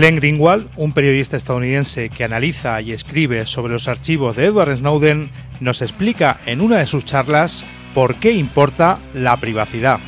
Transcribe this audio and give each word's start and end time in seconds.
Glenn 0.00 0.16
Greenwald, 0.16 0.66
un 0.76 0.92
periodista 0.92 1.36
estadounidense 1.36 2.08
que 2.08 2.24
analiza 2.24 2.80
y 2.80 2.92
escribe 2.92 3.44
sobre 3.44 3.74
los 3.74 3.86
archivos 3.86 4.34
de 4.34 4.46
Edward 4.46 4.78
Snowden, 4.78 5.30
nos 5.60 5.82
explica 5.82 6.40
en 6.46 6.62
una 6.62 6.78
de 6.78 6.86
sus 6.86 7.04
charlas 7.04 7.66
por 7.92 8.14
qué 8.14 8.32
importa 8.32 8.98
la 9.12 9.36
privacidad. 9.36 10.00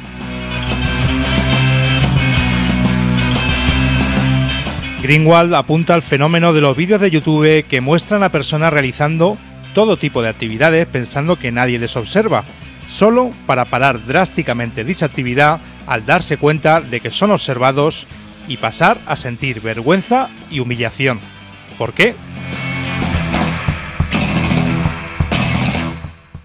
Greenwald 5.03 5.53
apunta 5.53 5.93
al 5.93 6.01
fenómeno 6.01 6.55
de 6.55 6.63
los 6.63 6.75
vídeos 6.75 7.03
de 7.03 7.11
YouTube 7.11 7.63
que 7.69 7.83
muestran 7.83 8.23
a 8.23 8.31
personas 8.31 8.73
realizando 8.73 9.37
todo 9.75 9.99
tipo 9.99 10.23
de 10.23 10.31
actividades 10.31 10.87
pensando 10.87 11.39
que 11.39 11.53
nadie 11.53 11.79
les 11.79 11.97
observa, 11.97 12.45
solo 12.87 13.31
para 13.45 13.67
parar 13.67 14.07
drásticamente 14.07 14.85
dicha 14.85 15.05
actividad 15.05 15.61
al 15.87 16.07
darse 16.07 16.39
cuenta 16.39 16.81
de 16.81 17.01
que 17.01 17.11
son 17.11 17.31
observados 17.31 18.07
y 18.49 18.57
pasar 18.57 18.99
a 19.07 19.17
sentir 19.17 19.61
vergüenza 19.61 20.29
y 20.51 20.61
humillación. 20.61 21.21
¿Por 21.79 21.93
qué? 21.93 22.15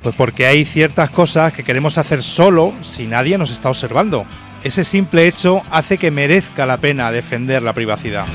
Pues 0.01 0.15
porque 0.15 0.45
hay 0.45 0.63
ciertas 0.63 1.09
cosas 1.09 1.51
que 1.51 1.63
queremos 1.63 1.97
hacer 1.97 2.23
solo 2.23 2.73
si 2.81 3.07
nadie 3.07 3.37
nos 3.37 3.51
está 3.51 3.69
observando. 3.69 4.25
Ese 4.63 4.83
simple 4.83 5.27
hecho 5.27 5.63
hace 5.69 5.97
que 5.97 6.11
merezca 6.11 6.65
la 6.65 6.77
pena 6.77 7.11
defender 7.11 7.61
la 7.61 7.73
privacidad. 7.73 8.25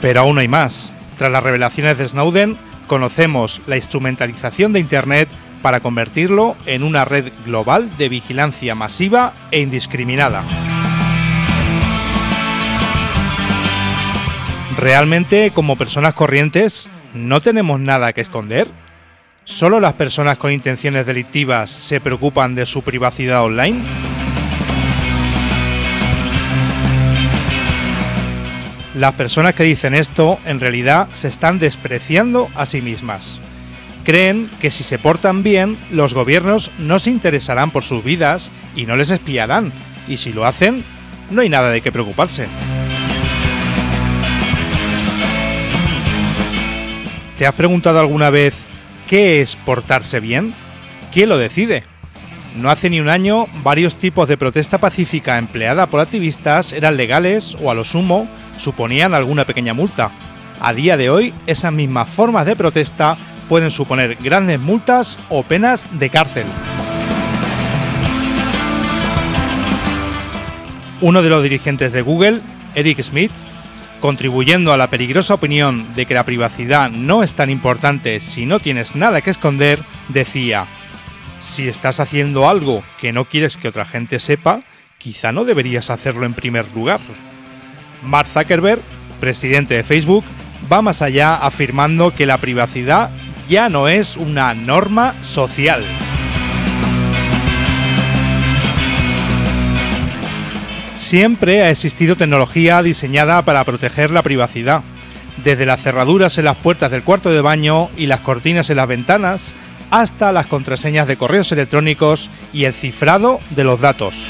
Pero 0.00 0.20
aún 0.20 0.38
hay 0.38 0.48
más. 0.48 0.92
Tras 1.18 1.30
las 1.30 1.42
revelaciones 1.42 1.98
de 1.98 2.08
Snowden, 2.08 2.56
conocemos 2.86 3.60
la 3.66 3.76
instrumentalización 3.76 4.72
de 4.72 4.80
Internet 4.80 5.28
para 5.62 5.80
convertirlo 5.80 6.56
en 6.66 6.82
una 6.82 7.04
red 7.04 7.32
global 7.44 7.96
de 7.98 8.08
vigilancia 8.08 8.74
masiva 8.74 9.34
e 9.50 9.60
indiscriminada. 9.60 10.42
¿Realmente, 14.78 15.50
como 15.52 15.76
personas 15.76 16.14
corrientes, 16.14 16.88
no 17.12 17.40
tenemos 17.40 17.80
nada 17.80 18.12
que 18.12 18.20
esconder? 18.20 18.68
¿Solo 19.44 19.80
las 19.80 19.94
personas 19.94 20.36
con 20.36 20.52
intenciones 20.52 21.06
delictivas 21.06 21.70
se 21.70 22.00
preocupan 22.00 22.54
de 22.54 22.66
su 22.66 22.82
privacidad 22.82 23.42
online? 23.42 23.80
Las 28.94 29.14
personas 29.14 29.54
que 29.54 29.64
dicen 29.64 29.94
esto 29.94 30.38
en 30.44 30.60
realidad 30.60 31.08
se 31.12 31.28
están 31.28 31.58
despreciando 31.58 32.48
a 32.54 32.66
sí 32.66 32.82
mismas. 32.82 33.40
Creen 34.08 34.48
que 34.58 34.70
si 34.70 34.84
se 34.84 34.98
portan 34.98 35.42
bien, 35.42 35.76
los 35.90 36.14
gobiernos 36.14 36.70
no 36.78 36.98
se 36.98 37.10
interesarán 37.10 37.70
por 37.70 37.84
sus 37.84 38.02
vidas 38.02 38.50
y 38.74 38.86
no 38.86 38.96
les 38.96 39.10
espiarán, 39.10 39.70
y 40.08 40.16
si 40.16 40.32
lo 40.32 40.46
hacen, 40.46 40.82
no 41.28 41.42
hay 41.42 41.50
nada 41.50 41.68
de 41.68 41.82
qué 41.82 41.92
preocuparse. 41.92 42.46
¿Te 47.36 47.46
has 47.46 47.54
preguntado 47.54 48.00
alguna 48.00 48.30
vez 48.30 48.54
qué 49.06 49.42
es 49.42 49.56
portarse 49.56 50.20
bien? 50.20 50.54
¿Quién 51.12 51.28
lo 51.28 51.36
decide? 51.36 51.84
No 52.56 52.70
hace 52.70 52.88
ni 52.88 53.00
un 53.00 53.10
año, 53.10 53.46
varios 53.62 53.96
tipos 53.96 54.26
de 54.26 54.38
protesta 54.38 54.78
pacífica 54.78 55.36
empleada 55.36 55.84
por 55.84 56.00
activistas 56.00 56.72
eran 56.72 56.96
legales 56.96 57.58
o 57.60 57.70
a 57.70 57.74
lo 57.74 57.84
sumo 57.84 58.26
suponían 58.56 59.12
alguna 59.12 59.44
pequeña 59.44 59.74
multa. 59.74 60.10
A 60.60 60.72
día 60.72 60.96
de 60.96 61.10
hoy, 61.10 61.34
esas 61.46 61.74
mismas 61.74 62.08
formas 62.08 62.46
de 62.46 62.56
protesta 62.56 63.18
pueden 63.48 63.70
suponer 63.70 64.16
grandes 64.16 64.60
multas 64.60 65.18
o 65.28 65.42
penas 65.42 65.86
de 65.98 66.10
cárcel. 66.10 66.46
Uno 71.00 71.22
de 71.22 71.28
los 71.28 71.42
dirigentes 71.42 71.92
de 71.92 72.02
Google, 72.02 72.40
Eric 72.74 73.00
Smith, 73.02 73.32
contribuyendo 74.00 74.72
a 74.72 74.76
la 74.76 74.88
peligrosa 74.88 75.34
opinión 75.34 75.94
de 75.94 76.06
que 76.06 76.14
la 76.14 76.24
privacidad 76.24 76.90
no 76.90 77.22
es 77.22 77.34
tan 77.34 77.50
importante 77.50 78.20
si 78.20 78.46
no 78.46 78.60
tienes 78.60 78.96
nada 78.96 79.20
que 79.20 79.30
esconder, 79.30 79.80
decía, 80.08 80.66
si 81.40 81.68
estás 81.68 82.00
haciendo 82.00 82.48
algo 82.48 82.82
que 83.00 83.12
no 83.12 83.26
quieres 83.26 83.56
que 83.56 83.68
otra 83.68 83.84
gente 83.84 84.18
sepa, 84.20 84.60
quizá 84.98 85.32
no 85.32 85.44
deberías 85.44 85.90
hacerlo 85.90 86.26
en 86.26 86.34
primer 86.34 86.66
lugar. 86.74 87.00
Mark 88.02 88.28
Zuckerberg, 88.28 88.80
presidente 89.20 89.74
de 89.74 89.84
Facebook, 89.84 90.24
va 90.70 90.82
más 90.82 91.02
allá 91.02 91.36
afirmando 91.36 92.14
que 92.14 92.26
la 92.26 92.38
privacidad 92.38 93.10
ya 93.48 93.68
no 93.68 93.88
es 93.88 94.16
una 94.16 94.54
norma 94.54 95.14
social. 95.22 95.82
Siempre 100.92 101.62
ha 101.62 101.70
existido 101.70 102.16
tecnología 102.16 102.82
diseñada 102.82 103.40
para 103.42 103.64
proteger 103.64 104.10
la 104.10 104.22
privacidad, 104.22 104.82
desde 105.42 105.64
las 105.64 105.80
cerraduras 105.80 106.36
en 106.36 106.44
las 106.44 106.56
puertas 106.56 106.90
del 106.90 107.02
cuarto 107.02 107.30
de 107.30 107.40
baño 107.40 107.88
y 107.96 108.06
las 108.06 108.20
cortinas 108.20 108.68
en 108.68 108.76
las 108.76 108.88
ventanas, 108.88 109.54
hasta 109.90 110.32
las 110.32 110.46
contraseñas 110.46 111.08
de 111.08 111.16
correos 111.16 111.50
electrónicos 111.50 112.28
y 112.52 112.64
el 112.64 112.74
cifrado 112.74 113.40
de 113.50 113.64
los 113.64 113.80
datos. 113.80 114.26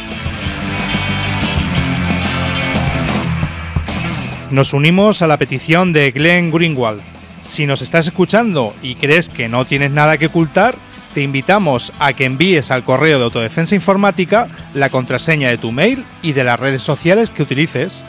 Nos 4.51 4.73
unimos 4.73 5.21
a 5.21 5.27
la 5.27 5.37
petición 5.37 5.93
de 5.93 6.11
Glenn 6.13 6.51
Greenwald. 6.51 7.18
Si 7.49 7.65
nos 7.65 7.81
estás 7.81 8.07
escuchando 8.07 8.75
y 8.83 8.97
crees 8.97 9.31
que 9.31 9.49
no 9.49 9.65
tienes 9.65 9.91
nada 9.91 10.19
que 10.19 10.27
ocultar, 10.27 10.77
te 11.15 11.23
invitamos 11.23 11.95
a 11.99 12.13
que 12.13 12.27
envíes 12.27 12.71
al 12.71 12.85
correo 12.85 13.19
de 13.19 13.25
Autodefensa 13.25 13.75
Informática 13.75 14.49
la 14.75 14.91
contraseña 14.91 15.49
de 15.49 15.57
tu 15.57 15.73
mail 15.73 16.05
y 16.21 16.35
de 16.35 16.45
las 16.45 16.61
redes 16.61 16.83
sociales 16.83 17.31
que 17.31 17.43
utilices. 17.43 18.05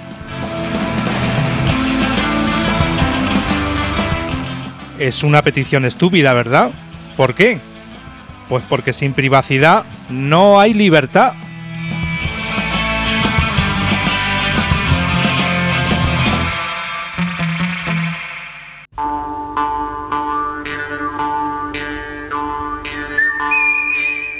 Es 4.99 5.23
una 5.23 5.41
petición 5.41 5.85
estúpida, 5.85 6.33
¿verdad? 6.33 6.71
¿Por 7.15 7.33
qué? 7.33 7.59
Pues 8.49 8.65
porque 8.67 8.91
sin 8.91 9.13
privacidad 9.13 9.85
no 10.09 10.59
hay 10.59 10.73
libertad. 10.73 11.31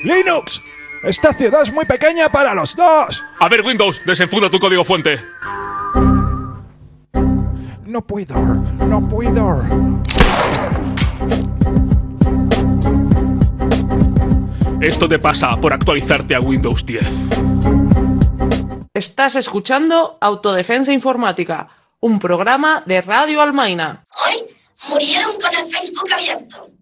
¡Linux! 0.09 0.63
Esta 1.03 1.31
ciudad 1.33 1.61
es 1.61 1.71
muy 1.71 1.85
pequeña 1.85 2.31
para 2.31 2.55
los 2.55 2.75
dos. 2.75 3.23
A 3.39 3.47
ver, 3.47 3.61
Windows, 3.61 4.01
desenfunda 4.03 4.49
tu 4.49 4.57
código 4.57 4.83
fuente. 4.83 5.19
No 7.85 8.01
puedo, 8.05 8.35
no 8.39 9.07
puedo. 9.07 9.63
Esto 14.81 15.07
te 15.07 15.19
pasa 15.19 15.55
por 15.61 15.73
actualizarte 15.73 16.33
a 16.33 16.39
Windows 16.39 16.83
10. 16.83 17.05
Estás 18.95 19.35
escuchando 19.35 20.17
Autodefensa 20.19 20.91
Informática, 20.91 21.67
un 21.99 22.17
programa 22.17 22.81
de 22.87 23.01
Radio 23.01 23.43
Almaina. 23.43 24.07
Hoy 24.25 24.43
murieron 24.89 25.33
con 25.33 25.55
el 25.55 25.71
Facebook 25.71 26.11
abierto. 26.11 26.78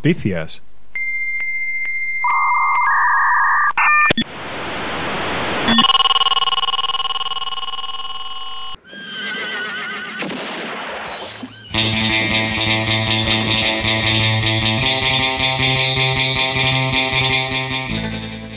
Noticias. 0.00 0.62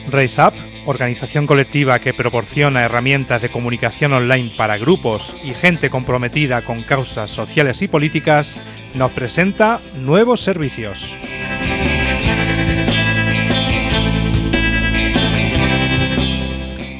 RaceUp, 0.09 0.53
organización 0.85 1.45
colectiva 1.45 1.99
que 1.99 2.13
proporciona 2.13 2.83
herramientas 2.83 3.41
de 3.41 3.49
comunicación 3.49 4.13
online 4.13 4.53
para 4.55 4.77
grupos 4.77 5.35
y 5.43 5.53
gente 5.53 5.89
comprometida 5.89 6.61
con 6.61 6.83
causas 6.83 7.31
sociales 7.31 7.81
y 7.81 7.89
políticas, 7.89 8.61
nos 8.93 9.11
presenta 9.11 9.81
nuevos 9.95 10.39
servicios. 10.39 11.17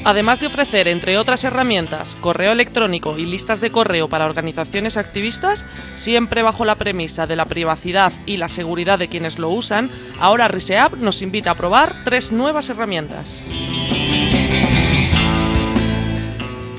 Además 0.04 0.38
de 0.38 0.48
ofrecer, 0.48 0.86
entre 0.86 1.16
otras 1.16 1.44
herramientas, 1.44 2.14
correo 2.20 2.52
electrónico 2.52 3.16
y 3.16 3.24
listas 3.24 3.62
de 3.62 3.70
correo 3.70 4.06
para 4.06 4.26
organizaciones 4.26 4.98
activistas, 4.98 5.64
siempre 5.94 6.42
bajo 6.42 6.66
la 6.66 6.74
premisa 6.74 7.26
de 7.26 7.36
la 7.36 7.46
privacidad 7.46 8.12
y 8.26 8.36
la 8.36 8.50
seguridad 8.50 8.98
de 8.98 9.08
quienes 9.08 9.38
lo 9.38 9.48
usan, 9.48 9.90
ahora 10.20 10.46
RiseApp 10.48 10.96
nos 10.96 11.22
invita 11.22 11.52
a 11.52 11.54
probar 11.54 12.04
tres 12.04 12.32
nuevas 12.32 12.68
herramientas. 12.68 13.42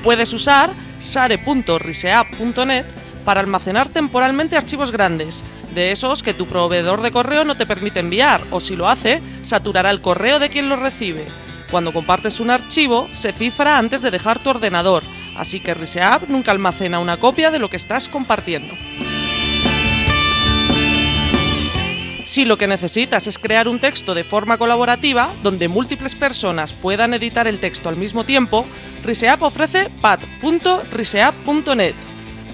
Puedes 0.04 0.32
usar 0.32 0.70
sare.riseapp.net 1.00 2.84
para 3.24 3.40
almacenar 3.40 3.88
temporalmente 3.88 4.56
archivos 4.56 4.92
grandes, 4.92 5.42
de 5.74 5.90
esos 5.90 6.22
que 6.22 6.32
tu 6.32 6.46
proveedor 6.46 7.02
de 7.02 7.10
correo 7.10 7.44
no 7.44 7.56
te 7.56 7.66
permite 7.66 7.98
enviar, 7.98 8.44
o 8.52 8.60
si 8.60 8.76
lo 8.76 8.88
hace, 8.88 9.20
saturará 9.42 9.90
el 9.90 10.00
correo 10.00 10.38
de 10.38 10.48
quien 10.48 10.68
lo 10.68 10.76
recibe. 10.76 11.26
Cuando 11.76 11.92
compartes 11.92 12.40
un 12.40 12.48
archivo, 12.48 13.06
se 13.12 13.34
cifra 13.34 13.76
antes 13.76 14.00
de 14.00 14.10
dejar 14.10 14.38
tu 14.38 14.48
ordenador, 14.48 15.02
así 15.36 15.60
que 15.60 15.74
RiseApp 15.74 16.26
nunca 16.30 16.50
almacena 16.50 17.00
una 17.00 17.18
copia 17.18 17.50
de 17.50 17.58
lo 17.58 17.68
que 17.68 17.76
estás 17.76 18.08
compartiendo. 18.08 18.72
Si 22.24 22.46
lo 22.46 22.56
que 22.56 22.66
necesitas 22.66 23.26
es 23.26 23.38
crear 23.38 23.68
un 23.68 23.78
texto 23.78 24.14
de 24.14 24.24
forma 24.24 24.56
colaborativa, 24.56 25.28
donde 25.42 25.68
múltiples 25.68 26.14
personas 26.14 26.72
puedan 26.72 27.12
editar 27.12 27.46
el 27.46 27.58
texto 27.58 27.90
al 27.90 27.98
mismo 27.98 28.24
tiempo, 28.24 28.64
RiseApp 29.04 29.42
ofrece 29.42 29.90
pad.riseapp.net. 30.00 31.94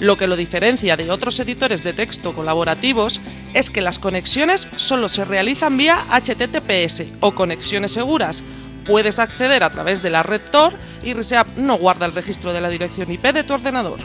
Lo 0.00 0.16
que 0.16 0.26
lo 0.26 0.34
diferencia 0.34 0.96
de 0.96 1.12
otros 1.12 1.38
editores 1.38 1.84
de 1.84 1.92
texto 1.92 2.32
colaborativos 2.32 3.20
es 3.54 3.70
que 3.70 3.82
las 3.82 4.00
conexiones 4.00 4.68
solo 4.74 5.06
se 5.06 5.24
realizan 5.24 5.76
vía 5.76 6.04
HTTPS 6.10 7.04
o 7.20 7.36
conexiones 7.36 7.92
seguras, 7.92 8.42
puedes 8.86 9.18
acceder 9.18 9.62
a 9.62 9.70
través 9.70 10.02
de 10.02 10.10
la 10.10 10.22
red 10.22 10.42
Tor 10.50 10.74
y 11.02 11.14
RiseApp 11.14 11.56
no 11.56 11.76
guarda 11.76 12.06
el 12.06 12.14
registro 12.14 12.52
de 12.52 12.60
la 12.60 12.68
dirección 12.68 13.10
IP 13.10 13.22
de 13.32 13.44
tu 13.44 13.54
ordenador. 13.54 13.98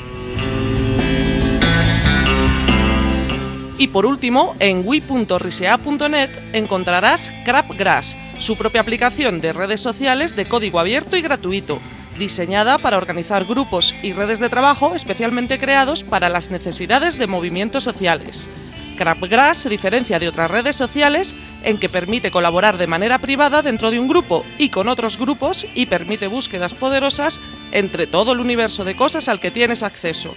Y 3.80 3.90
por 3.90 4.08
último, 4.08 4.56
en 4.60 4.82
wi.riseapp.net 4.86 6.30
encontrarás 6.54 7.32
Crapgrass, 7.46 8.18
su 8.40 8.58
propia 8.58 8.82
aplicación 8.82 9.40
de 9.40 9.54
redes 9.54 9.82
sociales 9.82 10.36
de 10.36 10.48
código 10.48 10.80
abierto 10.80 11.16
y 11.16 11.22
gratuito, 11.22 11.80
diseñada 12.18 12.80
para 12.80 12.98
organizar 12.98 13.46
grupos 13.46 13.94
y 14.02 14.14
redes 14.14 14.40
de 14.40 14.50
trabajo 14.50 14.96
especialmente 14.96 15.60
creados 15.60 16.04
para 16.04 16.30
las 16.30 16.50
necesidades 16.50 17.20
de 17.20 17.28
movimientos 17.28 17.84
sociales. 17.84 18.50
Crapgrass 18.98 19.60
se 19.60 19.70
diferencia 19.70 20.20
de 20.20 20.28
otras 20.28 20.52
redes 20.52 20.76
sociales 20.76 21.36
en 21.64 21.78
que 21.78 21.88
permite 21.88 22.32
colaborar 22.32 22.78
de 22.78 22.88
manera 22.88 23.20
privada 23.20 23.62
dentro 23.62 23.92
de 23.92 24.00
un 24.00 24.08
grupo 24.08 24.44
y 24.58 24.70
con 24.70 24.90
otros 24.90 25.18
grupos 25.18 25.66
y 25.74 25.86
permite 25.86 26.28
búsquedas 26.28 26.74
poderosas 26.74 27.40
entre 27.72 28.08
todo 28.08 28.34
el 28.34 28.40
universo 28.40 28.84
de 28.84 28.96
cosas 28.96 29.30
al 29.30 29.40
que 29.40 29.52
tienes 29.52 29.84
acceso. 29.84 30.36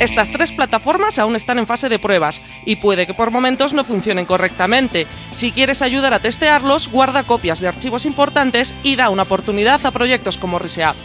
Estas 0.00 0.30
tres 0.30 0.52
plataformas 0.52 1.18
aún 1.18 1.36
están 1.36 1.58
en 1.58 1.66
fase 1.66 1.88
de 1.88 1.98
pruebas 1.98 2.42
y 2.66 2.76
puede 2.76 3.06
que 3.06 3.14
por 3.14 3.30
momentos 3.30 3.72
no 3.72 3.82
funcionen 3.82 4.26
correctamente. 4.26 5.06
Si 5.30 5.52
quieres 5.52 5.80
ayudar 5.80 6.12
a 6.12 6.18
testearlos, 6.18 6.88
guarda 6.90 7.22
copias 7.22 7.60
de 7.60 7.68
archivos 7.68 8.04
importantes 8.04 8.74
y 8.82 8.96
da 8.96 9.08
una 9.08 9.22
oportunidad 9.22 9.84
a 9.86 9.90
proyectos 9.90 10.36
como 10.36 10.58
RiseApp. 10.58 10.96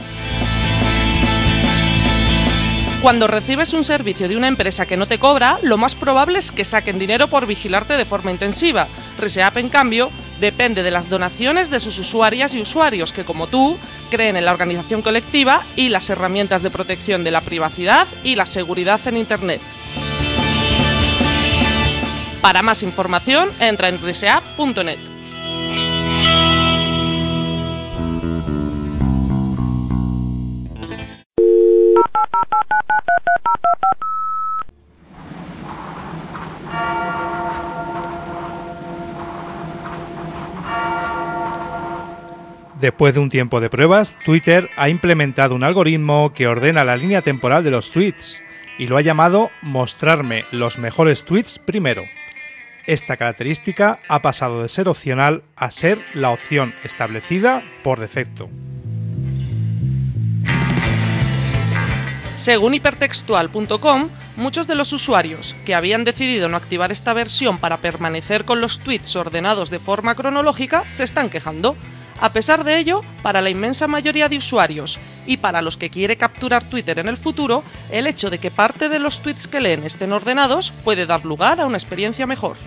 Cuando 3.02 3.26
recibes 3.26 3.74
un 3.74 3.84
servicio 3.84 4.30
de 4.30 4.38
una 4.38 4.48
empresa 4.48 4.86
que 4.86 4.96
no 4.96 5.08
te 5.08 5.18
cobra, 5.18 5.58
lo 5.64 5.76
más 5.76 5.96
probable 5.96 6.38
es 6.38 6.52
que 6.52 6.64
saquen 6.64 7.00
dinero 7.00 7.28
por 7.28 7.48
vigilarte 7.48 7.98
de 7.98 8.06
forma 8.06 8.30
intensiva. 8.30 8.88
RiseApp, 9.18 9.58
en 9.58 9.70
cambio, 9.70 10.12
depende 10.40 10.84
de 10.84 10.92
las 10.92 11.10
donaciones 11.10 11.72
de 11.72 11.80
sus 11.80 11.98
usuarias 11.98 12.54
y 12.54 12.62
usuarios 12.62 13.12
que, 13.12 13.24
como 13.24 13.48
tú, 13.48 13.76
creen 14.12 14.38
en 14.38 14.46
la 14.46 14.52
organización 14.52 15.02
colectiva 15.02 15.64
y 15.76 15.90
las 15.90 16.12
herramientas 16.12 16.62
de 16.62 16.70
protección 16.70 17.24
de 17.24 17.32
la 17.32 17.42
privacidad 17.42 18.08
y 18.24 18.36
la 18.36 18.46
seguridad 18.46 19.02
en 19.08 19.18
Internet. 19.18 19.62
Para 22.40 22.62
más 22.62 22.84
información, 22.84 23.50
entra 23.60 23.90
en 23.90 24.00
riseapp.net. 24.00 25.11
Después 42.82 43.14
de 43.14 43.20
un 43.20 43.30
tiempo 43.30 43.62
de 43.62 43.70
pruebas, 43.70 44.18
Twitter 44.26 44.72
ha 44.76 44.90
implementado 44.90 45.54
un 45.54 45.64
algoritmo 45.64 46.34
que 46.34 46.48
ordena 46.48 46.84
la 46.84 46.98
línea 46.98 47.22
temporal 47.22 47.64
de 47.64 47.70
los 47.70 47.92
tweets 47.92 48.42
y 48.80 48.88
lo 48.88 48.98
ha 48.98 49.02
llamado 49.02 49.52
Mostrarme 49.62 50.46
los 50.50 50.80
mejores 50.80 51.24
tweets 51.24 51.60
primero. 51.60 52.06
Esta 52.88 53.18
característica 53.18 54.00
ha 54.08 54.24
pasado 54.24 54.64
de 54.64 54.70
ser 54.70 54.88
opcional 54.88 55.44
a 55.56 55.70
ser 55.70 56.04
la 56.16 56.32
opción 56.32 56.74
establecida 56.84 57.64
por 57.84 58.00
defecto. 58.00 58.50
Según 62.36 62.74
hipertextual.com, 62.74 64.10
muchos 64.38 64.66
de 64.66 64.74
los 64.74 64.92
usuarios 64.92 65.56
que 65.68 65.76
habían 65.76 66.04
decidido 66.04 66.50
no 66.50 66.58
activar 66.58 66.92
esta 66.92 67.14
versión 67.14 67.60
para 67.60 67.78
permanecer 67.78 68.44
con 68.44 68.60
los 68.60 68.80
tweets 68.80 69.16
ordenados 69.16 69.70
de 69.70 69.78
forma 69.78 70.16
cronológica 70.16 70.84
se 70.90 71.04
están 71.04 71.30
quejando. 71.30 71.76
A 72.22 72.32
pesar 72.32 72.64
de 72.64 72.78
ello, 72.78 73.02
para 73.24 73.42
la 73.42 73.50
inmensa 73.50 73.88
mayoría 73.88 74.30
de 74.30 74.38
usuarios 74.38 75.00
y 75.26 75.38
para 75.38 75.64
los 75.64 75.76
que 75.76 75.90
quiere 75.90 76.18
capturar 76.18 76.64
Twitter 76.64 77.00
en 77.00 77.08
el 77.08 77.18
futuro, 77.18 77.64
el 77.90 78.06
hecho 78.06 78.30
de 78.30 78.38
que 78.38 78.52
parte 78.52 78.90
de 78.90 79.00
los 79.00 79.22
tweets 79.22 79.48
que 79.48 79.60
leen 79.60 79.84
estén 79.84 80.14
ordenados 80.14 80.72
puede 80.84 81.08
dar 81.08 81.26
lugar 81.26 81.60
a 81.60 81.66
una 81.66 81.78
experiencia 81.78 82.28
mejor. 82.28 82.58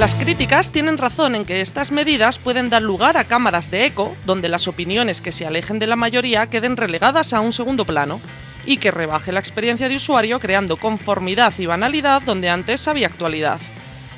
Las 0.00 0.16
críticas 0.16 0.72
tienen 0.72 0.98
razón 0.98 1.36
en 1.36 1.44
que 1.44 1.60
estas 1.60 1.92
medidas 1.92 2.40
pueden 2.40 2.68
dar 2.68 2.82
lugar 2.82 3.16
a 3.16 3.24
cámaras 3.24 3.70
de 3.70 3.86
eco, 3.86 4.16
donde 4.26 4.48
las 4.48 4.66
opiniones 4.66 5.20
que 5.20 5.30
se 5.30 5.46
alejen 5.46 5.78
de 5.78 5.86
la 5.86 5.94
mayoría 5.94 6.48
queden 6.48 6.76
relegadas 6.76 7.32
a 7.32 7.40
un 7.40 7.52
segundo 7.52 7.84
plano, 7.84 8.20
y 8.66 8.78
que 8.78 8.90
rebaje 8.90 9.30
la 9.30 9.40
experiencia 9.40 9.88
de 9.88 9.96
usuario 9.96 10.40
creando 10.40 10.78
conformidad 10.78 11.52
y 11.58 11.66
banalidad 11.66 12.22
donde 12.22 12.50
antes 12.50 12.88
había 12.88 13.06
actualidad. 13.06 13.60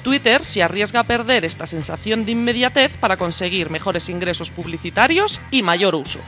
Twitter 0.03 0.45
se 0.45 0.63
arriesga 0.63 1.01
a 1.01 1.05
perder 1.05 1.45
esta 1.45 1.67
sensación 1.67 2.25
de 2.25 2.33
inmediatez 2.33 2.97
para 2.97 3.17
conseguir 3.17 3.71
mejores 3.71 4.09
ingresos 4.09 4.51
publicitarios 4.51 5.41
y 5.51 5.63
mayor 5.63 5.95
uso. 5.95 6.21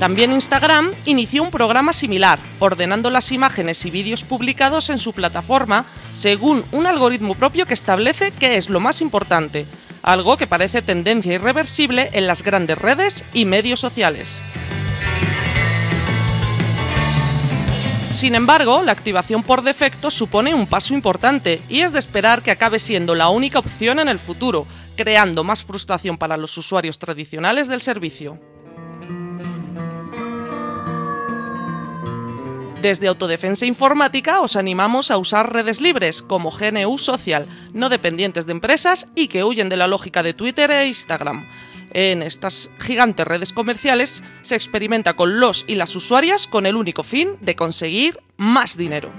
También 0.00 0.32
Instagram 0.32 0.92
inició 1.06 1.42
un 1.42 1.50
programa 1.50 1.92
similar, 1.92 2.38
ordenando 2.58 3.10
las 3.10 3.32
imágenes 3.32 3.86
y 3.86 3.90
vídeos 3.90 4.22
publicados 4.22 4.90
en 4.90 4.98
su 4.98 5.12
plataforma 5.12 5.86
según 6.12 6.64
un 6.72 6.86
algoritmo 6.86 7.34
propio 7.36 7.64
que 7.64 7.74
establece 7.74 8.32
qué 8.32 8.56
es 8.56 8.68
lo 8.68 8.80
más 8.80 9.00
importante, 9.00 9.66
algo 10.02 10.36
que 10.36 10.46
parece 10.46 10.82
tendencia 10.82 11.32
irreversible 11.32 12.10
en 12.12 12.26
las 12.26 12.42
grandes 12.42 12.76
redes 12.76 13.24
y 13.32 13.46
medios 13.46 13.80
sociales. 13.80 14.42
Sin 18.14 18.36
embargo, 18.36 18.80
la 18.84 18.92
activación 18.92 19.42
por 19.42 19.62
defecto 19.62 20.08
supone 20.08 20.54
un 20.54 20.68
paso 20.68 20.94
importante 20.94 21.60
y 21.68 21.80
es 21.80 21.92
de 21.92 21.98
esperar 21.98 22.42
que 22.42 22.52
acabe 22.52 22.78
siendo 22.78 23.16
la 23.16 23.28
única 23.28 23.58
opción 23.58 23.98
en 23.98 24.08
el 24.08 24.20
futuro, 24.20 24.68
creando 24.96 25.42
más 25.42 25.64
frustración 25.64 26.16
para 26.16 26.36
los 26.36 26.56
usuarios 26.56 27.00
tradicionales 27.00 27.66
del 27.66 27.80
servicio. 27.80 28.38
Desde 32.80 33.08
Autodefensa 33.08 33.66
Informática 33.66 34.42
os 34.42 34.54
animamos 34.54 35.10
a 35.10 35.18
usar 35.18 35.52
redes 35.52 35.80
libres 35.80 36.22
como 36.22 36.52
GNU 36.52 36.96
Social, 36.98 37.48
no 37.72 37.88
dependientes 37.88 38.46
de 38.46 38.52
empresas 38.52 39.08
y 39.16 39.26
que 39.26 39.42
huyen 39.42 39.68
de 39.68 39.76
la 39.76 39.88
lógica 39.88 40.22
de 40.22 40.34
Twitter 40.34 40.70
e 40.70 40.86
Instagram. 40.86 41.48
En 41.94 42.24
estas 42.24 42.70
gigantes 42.80 43.26
redes 43.26 43.52
comerciales 43.52 44.24
se 44.42 44.56
experimenta 44.56 45.14
con 45.14 45.38
los 45.38 45.64
y 45.68 45.76
las 45.76 45.94
usuarias 45.94 46.48
con 46.48 46.66
el 46.66 46.74
único 46.74 47.04
fin 47.04 47.36
de 47.40 47.54
conseguir 47.54 48.18
más 48.36 48.76
dinero. 48.76 49.10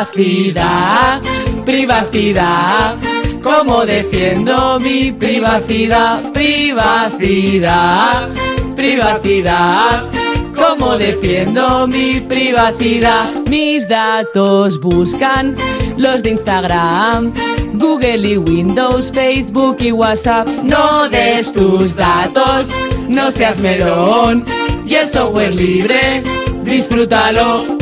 Privacidad, 0.00 1.20
privacidad. 1.66 2.96
¿Cómo 3.42 3.84
defiendo 3.84 4.80
mi 4.80 5.12
privacidad? 5.12 6.22
Privacidad, 6.32 8.30
privacidad. 8.74 10.06
¿Cómo 10.56 10.96
defiendo 10.96 11.86
mi 11.86 12.18
privacidad? 12.18 13.30
Mis 13.50 13.86
datos 13.88 14.80
buscan 14.80 15.54
los 15.98 16.22
de 16.22 16.30
Instagram, 16.30 17.34
Google 17.74 18.26
y 18.26 18.38
Windows, 18.38 19.12
Facebook 19.12 19.76
y 19.80 19.92
WhatsApp. 19.92 20.48
No 20.62 21.10
des 21.10 21.52
tus 21.52 21.94
datos, 21.94 22.70
no 23.06 23.30
seas 23.30 23.60
melón. 23.60 24.46
Y 24.86 24.94
el 24.94 25.06
software 25.06 25.54
libre, 25.54 26.22
disfrútalo. 26.64 27.79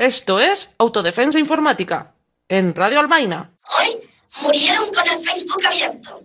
Esto 0.00 0.40
es 0.40 0.74
Autodefensa 0.78 1.38
Informática, 1.38 2.14
en 2.48 2.74
Radio 2.74 3.00
Almaina. 3.00 3.50
Hoy 3.78 3.98
murieron 4.42 4.86
con 4.86 5.06
el 5.06 5.22
Facebook 5.22 5.62
abierto. 5.66 6.22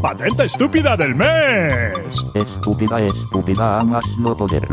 ¡Patente 0.00 0.44
estúpida 0.44 0.96
del 0.96 1.14
mes! 1.14 1.92
Estúpida, 2.34 2.98
estúpida, 3.02 3.80
amas 3.80 4.06
no 4.20 4.34
poder. 4.34 4.66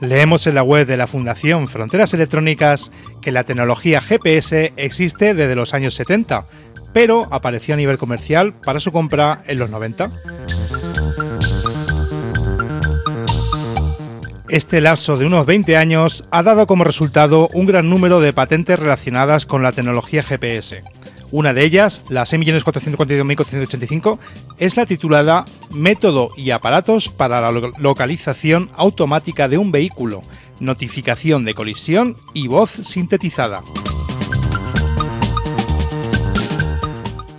Leemos 0.00 0.46
en 0.46 0.54
la 0.54 0.62
web 0.62 0.86
de 0.86 0.96
la 0.96 1.08
Fundación 1.08 1.66
Fronteras 1.66 2.14
Electrónicas 2.14 2.92
que 3.20 3.32
la 3.32 3.42
tecnología 3.42 4.00
GPS 4.00 4.74
existe 4.76 5.34
desde 5.34 5.56
los 5.56 5.74
años 5.74 5.94
70, 5.94 6.46
pero 6.92 7.26
apareció 7.32 7.74
a 7.74 7.78
nivel 7.78 7.98
comercial 7.98 8.54
para 8.54 8.78
su 8.78 8.92
compra 8.92 9.42
en 9.48 9.58
los 9.58 9.70
90. 9.70 10.08
Este 14.48 14.80
lapso 14.80 15.16
de 15.18 15.26
unos 15.26 15.44
20 15.46 15.76
años 15.76 16.24
ha 16.30 16.42
dado 16.42 16.66
como 16.66 16.84
resultado 16.84 17.48
un 17.52 17.66
gran 17.66 17.90
número 17.90 18.20
de 18.20 18.32
patentes 18.32 18.78
relacionadas 18.78 19.44
con 19.44 19.62
la 19.62 19.72
tecnología 19.72 20.22
GPS. 20.22 20.82
Una 21.30 21.52
de 21.52 21.64
ellas, 21.64 22.02
la 22.08 22.22
6.442.485, 22.22 24.18
es 24.58 24.78
la 24.78 24.86
titulada 24.86 25.44
Método 25.70 26.30
y 26.36 26.52
aparatos 26.52 27.10
para 27.10 27.42
la 27.42 27.50
lo- 27.52 27.72
localización 27.78 28.70
automática 28.74 29.48
de 29.48 29.58
un 29.58 29.70
vehículo, 29.70 30.22
notificación 30.60 31.44
de 31.44 31.52
colisión 31.52 32.16
y 32.32 32.48
voz 32.48 32.70
sintetizada. 32.70 33.60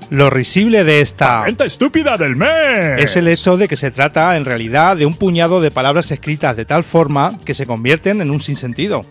Lo 0.10 0.30
risible 0.32 0.84
de 0.84 1.02
esta 1.02 1.40
¡Patente 1.42 1.66
estúpida 1.66 2.18
del 2.18 2.36
mes! 2.36 2.98
es 2.98 3.16
el 3.16 3.28
hecho 3.28 3.58
de 3.58 3.68
que 3.68 3.76
se 3.76 3.92
trata 3.92 4.36
en 4.38 4.46
realidad 4.46 4.98
de 4.98 5.06
un 5.06 5.14
puñado 5.16 5.62
de 5.62 5.70
palabras 5.70 6.10
escritas 6.12 6.56
de 6.56 6.66
tal 6.66 6.84
forma 6.84 7.38
que 7.46 7.54
se 7.54 7.68
convierten 7.68 8.22
en 8.22 8.32
un 8.32 8.42
sinsentido. 8.42 9.06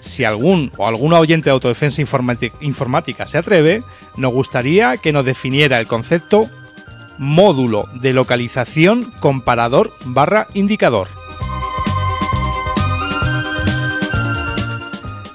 Si 0.00 0.22
algún 0.24 0.70
o 0.76 0.86
alguna 0.86 1.18
oyente 1.18 1.44
de 1.46 1.52
autodefensa 1.52 2.02
informáti- 2.02 2.52
informática 2.60 3.24
se 3.24 3.38
atreve, 3.38 3.80
nos 4.18 4.32
gustaría 4.34 4.98
que 4.98 5.12
nos 5.12 5.24
definiera 5.24 5.80
el 5.80 5.86
concepto 5.86 6.50
módulo 7.16 7.88
de 7.94 8.12
localización 8.12 9.12
comparador 9.20 9.94
barra 10.04 10.48
indicador. 10.52 11.08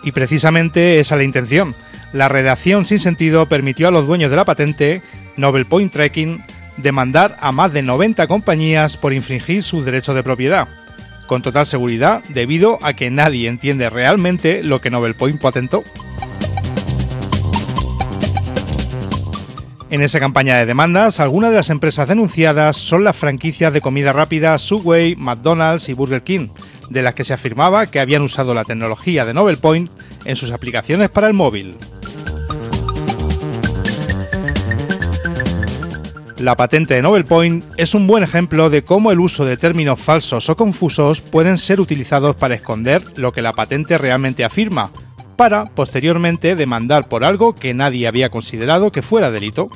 Y 0.03 0.11
precisamente 0.11 0.99
esa 0.99 1.15
es 1.15 1.17
la 1.19 1.23
intención. 1.23 1.75
La 2.11 2.27
redacción 2.27 2.85
sin 2.85 2.97
sentido 2.97 3.47
permitió 3.47 3.87
a 3.87 3.91
los 3.91 4.07
dueños 4.07 4.31
de 4.31 4.37
la 4.37 4.45
patente, 4.45 5.01
Nobel 5.37 5.65
Point 5.65 5.91
Tracking, 5.91 6.43
demandar 6.77 7.37
a 7.39 7.51
más 7.51 7.71
de 7.71 7.83
90 7.83 8.25
compañías 8.27 8.97
por 8.97 9.13
infringir 9.13 9.61
sus 9.61 9.85
derechos 9.85 10.15
de 10.15 10.23
propiedad, 10.23 10.67
con 11.27 11.43
total 11.43 11.67
seguridad 11.67 12.23
debido 12.29 12.79
a 12.81 12.93
que 12.93 13.11
nadie 13.11 13.47
entiende 13.47 13.89
realmente 13.89 14.63
lo 14.63 14.81
que 14.81 14.89
Nobel 14.89 15.13
Point 15.13 15.39
patentó. 15.39 15.83
En 19.91 20.01
esa 20.01 20.19
campaña 20.19 20.57
de 20.57 20.67
demandas, 20.67 21.19
algunas 21.19 21.49
de 21.51 21.57
las 21.57 21.69
empresas 21.71 22.07
denunciadas 22.07 22.75
son 22.77 23.03
las 23.03 23.15
franquicias 23.15 23.73
de 23.73 23.81
comida 23.81 24.13
rápida 24.13 24.57
Subway, 24.57 25.15
McDonald's 25.15 25.89
y 25.89 25.93
Burger 25.93 26.23
King, 26.23 26.49
de 26.89 27.01
las 27.01 27.15
que 27.15 27.23
se 27.23 27.33
afirmaba 27.33 27.87
que 27.87 27.99
habían 27.99 28.21
usado 28.21 28.53
la 28.53 28.65
tecnología 28.65 29.25
de 29.25 29.33
Nobel 29.33 29.57
Point 29.57 29.91
en 30.25 30.35
sus 30.35 30.51
aplicaciones 30.51 31.09
para 31.09 31.27
el 31.27 31.33
móvil. 31.33 31.75
La 36.39 36.55
patente 36.55 36.93
de 36.93 37.01
Nobel 37.01 37.25
Point 37.25 37.65
es 37.75 37.93
un 37.93 38.07
buen 38.07 38.23
ejemplo 38.23 38.69
de 38.69 38.81
cómo 38.81 39.11
el 39.11 39.19
uso 39.19 39.43
de 39.43 39.57
términos 39.57 39.99
falsos 39.99 40.49
o 40.49 40.55
confusos 40.55 41.19
pueden 41.19 41.57
ser 41.57 41.81
utilizados 41.81 42.37
para 42.37 42.55
esconder 42.55 43.03
lo 43.17 43.33
que 43.33 43.41
la 43.41 43.51
patente 43.51 43.97
realmente 43.97 44.45
afirma, 44.45 44.91
para 45.35 45.65
posteriormente 45.65 46.55
demandar 46.55 47.09
por 47.09 47.25
algo 47.25 47.55
que 47.55 47.73
nadie 47.73 48.07
había 48.07 48.29
considerado 48.29 48.89
que 48.89 49.01
fuera 49.01 49.31
delito. 49.31 49.67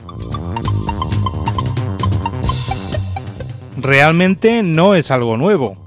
Realmente 3.75 4.63
no 4.63 4.95
es 4.95 5.11
algo 5.11 5.35
nuevo. 5.35 5.77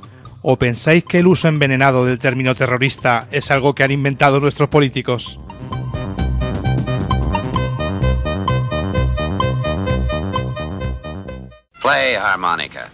¿O 0.43 0.59
pensáis 0.59 1.05
que 1.05 1.21
el 1.21 1.27
uso 1.27 1.49
envenenado 1.49 2.05
del 2.05 2.19
término 2.19 2.55
terrorista 2.55 3.29
es 3.33 3.51
algo 3.51 3.75
que 3.75 3.83
han 3.83 3.93
inventado 3.93 4.41
nuestros 4.41 4.69
políticos? 4.69 5.41
Play 11.87 12.15
harmonica. 12.15 12.91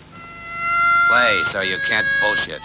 Play 1.08 1.42
so 1.44 1.62
you 1.62 1.78
can't 1.88 2.06
bullshit. 2.20 2.60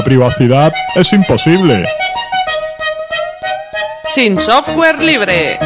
La 0.00 0.04
privacidad 0.04 0.72
es 0.96 1.12
imposible. 1.12 1.84
Sin 4.08 4.40
software 4.40 4.98
libre. 4.98 5.58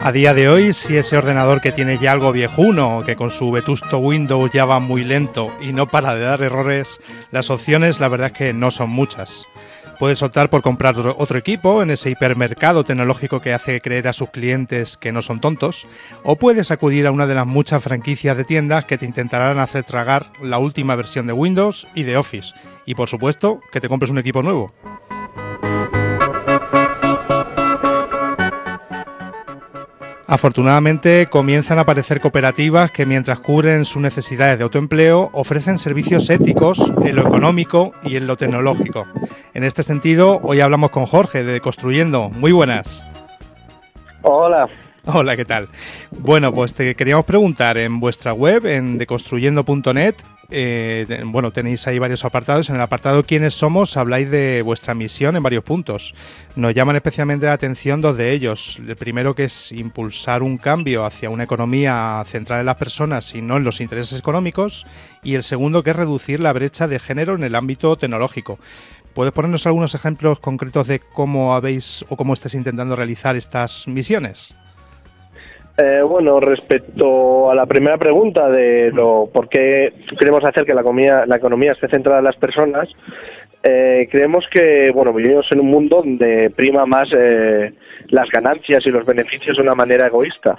A 0.00 0.10
día 0.10 0.34
de 0.34 0.48
hoy, 0.48 0.72
si 0.72 0.96
ese 0.96 1.16
ordenador 1.16 1.60
que 1.60 1.70
tiene 1.70 1.96
ya 1.98 2.10
algo 2.10 2.32
viejuno, 2.32 3.04
que 3.06 3.14
con 3.14 3.30
su 3.30 3.52
vetusto 3.52 3.98
Windows 3.98 4.50
ya 4.52 4.64
va 4.64 4.80
muy 4.80 5.04
lento 5.04 5.56
y 5.60 5.72
no 5.72 5.86
para 5.86 6.16
de 6.16 6.24
dar 6.24 6.42
errores, 6.42 6.98
las 7.30 7.48
opciones 7.48 8.00
la 8.00 8.08
verdad 8.08 8.32
es 8.32 8.32
que 8.32 8.52
no 8.52 8.72
son 8.72 8.90
muchas. 8.90 9.46
Puedes 10.02 10.20
optar 10.24 10.50
por 10.50 10.62
comprar 10.62 10.98
otro 10.98 11.38
equipo 11.38 11.80
en 11.80 11.92
ese 11.92 12.10
hipermercado 12.10 12.82
tecnológico 12.82 13.38
que 13.38 13.54
hace 13.54 13.80
creer 13.80 14.08
a 14.08 14.12
sus 14.12 14.30
clientes 14.30 14.96
que 14.96 15.12
no 15.12 15.22
son 15.22 15.40
tontos, 15.40 15.86
o 16.24 16.34
puedes 16.34 16.72
acudir 16.72 17.06
a 17.06 17.12
una 17.12 17.28
de 17.28 17.36
las 17.36 17.46
muchas 17.46 17.84
franquicias 17.84 18.36
de 18.36 18.42
tiendas 18.42 18.84
que 18.84 18.98
te 18.98 19.06
intentarán 19.06 19.60
hacer 19.60 19.84
tragar 19.84 20.32
la 20.42 20.58
última 20.58 20.96
versión 20.96 21.28
de 21.28 21.34
Windows 21.34 21.86
y 21.94 22.02
de 22.02 22.16
Office, 22.16 22.52
y 22.84 22.96
por 22.96 23.08
supuesto 23.08 23.60
que 23.70 23.80
te 23.80 23.88
compres 23.88 24.10
un 24.10 24.18
equipo 24.18 24.42
nuevo. 24.42 24.74
Afortunadamente 30.32 31.26
comienzan 31.26 31.76
a 31.76 31.82
aparecer 31.82 32.18
cooperativas 32.18 32.90
que 32.90 33.04
mientras 33.04 33.38
cubren 33.40 33.84
sus 33.84 34.00
necesidades 34.00 34.56
de 34.56 34.64
autoempleo 34.64 35.28
ofrecen 35.34 35.76
servicios 35.76 36.30
éticos 36.30 36.90
en 37.04 37.16
lo 37.16 37.28
económico 37.28 37.92
y 38.02 38.16
en 38.16 38.26
lo 38.26 38.38
tecnológico. 38.38 39.06
En 39.52 39.62
este 39.62 39.82
sentido, 39.82 40.40
hoy 40.42 40.62
hablamos 40.62 40.88
con 40.88 41.04
Jorge 41.04 41.44
de 41.44 41.60
Construyendo. 41.60 42.30
Muy 42.30 42.50
buenas. 42.50 43.04
Hola. 44.22 44.70
Hola, 45.04 45.36
¿qué 45.36 45.44
tal? 45.44 45.68
Bueno, 46.10 46.54
pues 46.54 46.72
te 46.72 46.94
queríamos 46.94 47.26
preguntar, 47.26 47.76
en 47.76 48.00
vuestra 48.00 48.32
web, 48.32 48.64
en 48.64 48.96
deconstruyendo.net, 48.96 50.14
eh, 50.52 51.22
bueno, 51.24 51.50
tenéis 51.50 51.86
ahí 51.86 51.98
varios 51.98 52.24
apartados. 52.24 52.68
En 52.70 52.76
el 52.76 52.82
apartado 52.82 53.24
¿Quiénes 53.24 53.54
somos? 53.54 53.96
habláis 53.96 54.30
de 54.30 54.62
vuestra 54.62 54.94
misión 54.94 55.36
en 55.36 55.42
varios 55.42 55.64
puntos. 55.64 56.14
Nos 56.54 56.74
llaman 56.74 56.96
especialmente 56.96 57.46
la 57.46 57.54
atención 57.54 58.00
dos 58.00 58.16
de 58.16 58.32
ellos. 58.32 58.78
El 58.86 58.96
primero 58.96 59.34
que 59.34 59.44
es 59.44 59.72
impulsar 59.72 60.42
un 60.42 60.58
cambio 60.58 61.04
hacia 61.04 61.30
una 61.30 61.44
economía 61.44 62.22
centrada 62.26 62.60
en 62.60 62.66
las 62.66 62.76
personas 62.76 63.34
y 63.34 63.42
no 63.42 63.56
en 63.56 63.64
los 63.64 63.80
intereses 63.80 64.18
económicos. 64.18 64.86
Y 65.22 65.34
el 65.34 65.42
segundo 65.42 65.82
que 65.82 65.90
es 65.90 65.96
reducir 65.96 66.40
la 66.40 66.52
brecha 66.52 66.86
de 66.86 66.98
género 66.98 67.34
en 67.34 67.44
el 67.44 67.54
ámbito 67.54 67.96
tecnológico. 67.96 68.58
¿Puedes 69.14 69.32
ponernos 69.32 69.66
algunos 69.66 69.94
ejemplos 69.94 70.38
concretos 70.38 70.86
de 70.86 71.00
cómo 71.00 71.54
habéis 71.54 72.04
o 72.08 72.16
cómo 72.16 72.34
estáis 72.34 72.54
intentando 72.54 72.96
realizar 72.96 73.36
estas 73.36 73.86
misiones? 73.88 74.54
Eh, 75.78 76.02
bueno, 76.02 76.38
respecto 76.38 77.50
a 77.50 77.54
la 77.54 77.66
primera 77.66 77.96
pregunta 77.96 78.48
de 78.48 78.90
lo 78.92 79.30
por 79.32 79.48
qué 79.48 79.94
queremos 80.18 80.44
hacer 80.44 80.66
que 80.66 80.74
la 80.74 80.82
economía, 80.82 81.24
la 81.26 81.36
economía 81.36 81.72
esté 81.72 81.88
centrada 81.88 82.18
en 82.18 82.24
las 82.26 82.36
personas, 82.36 82.90
eh, 83.62 84.06
creemos 84.10 84.44
que 84.50 84.90
bueno 84.90 85.12
vivimos 85.14 85.46
en 85.50 85.60
un 85.60 85.70
mundo 85.70 86.02
donde 86.04 86.50
prima 86.50 86.84
más 86.84 87.08
eh, 87.16 87.72
las 88.08 88.28
ganancias 88.28 88.84
y 88.84 88.90
los 88.90 89.06
beneficios 89.06 89.56
de 89.56 89.62
una 89.62 89.74
manera 89.74 90.06
egoísta. 90.06 90.58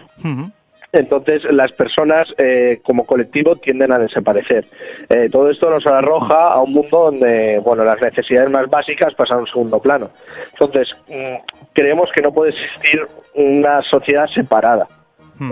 Entonces, 0.94 1.44
las 1.46 1.72
personas 1.72 2.28
eh, 2.38 2.80
como 2.84 3.06
colectivo 3.08 3.56
tienden 3.56 3.92
a 3.92 3.98
desaparecer. 3.98 4.66
Eh, 5.10 5.28
todo 5.32 5.50
esto 5.50 5.72
nos 5.72 5.86
arroja 5.88 6.54
a 6.54 6.62
un 6.62 6.72
mundo 6.72 7.06
donde, 7.06 7.60
bueno, 7.66 7.84
las 7.84 8.00
necesidades 8.00 8.52
más 8.52 8.70
básicas 8.70 9.16
pasan 9.16 9.38
a 9.38 9.42
un 9.42 9.48
segundo 9.48 9.80
plano. 9.80 10.12
Entonces, 10.52 10.88
mm, 11.10 11.72
creemos 11.74 12.12
que 12.16 12.22
no 12.22 12.32
puede 12.32 12.52
existir 12.52 13.08
una 13.34 13.82
sociedad 13.90 14.28
separada. 14.36 14.88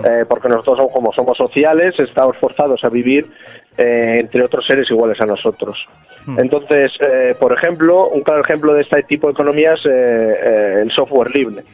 Eh, 0.04 0.24
porque 0.28 0.48
nosotros, 0.48 0.78
somos- 0.78 0.92
como 0.92 1.12
somos 1.12 1.36
sociales, 1.36 1.98
estamos 1.98 2.36
forzados 2.36 2.82
a 2.84 2.88
vivir 2.88 3.26
eh, 3.76 4.16
entre 4.20 4.42
otros 4.44 4.64
seres 4.66 4.90
iguales 4.90 5.20
a 5.20 5.26
nosotros. 5.26 5.76
Entonces, 6.38 6.92
eh, 7.00 7.34
por 7.40 7.52
ejemplo, 7.52 8.08
un 8.08 8.20
claro 8.22 8.42
ejemplo 8.42 8.74
de 8.74 8.82
este 8.82 9.02
tipo 9.02 9.26
de 9.26 9.32
economías 9.32 9.80
es 9.84 10.82
el 10.82 10.90
software 10.92 11.34
libre, 11.34 11.64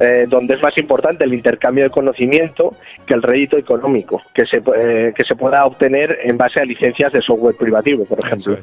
eh, 0.00 0.26
donde 0.28 0.54
es 0.54 0.62
más 0.62 0.76
importante 0.78 1.24
el 1.24 1.34
intercambio 1.34 1.84
de 1.84 1.90
conocimiento 1.90 2.74
que 3.04 3.14
el 3.14 3.22
rédito 3.22 3.58
económico 3.58 4.22
que 4.32 4.46
se, 4.46 4.62
eh, 4.76 5.12
que 5.14 5.24
se 5.24 5.34
pueda 5.34 5.66
obtener 5.66 6.18
en 6.22 6.38
base 6.38 6.60
a 6.60 6.64
licencias 6.64 7.12
de 7.12 7.20
software 7.20 7.56
privativo, 7.56 8.04
por 8.06 8.20
ejemplo. 8.24 8.54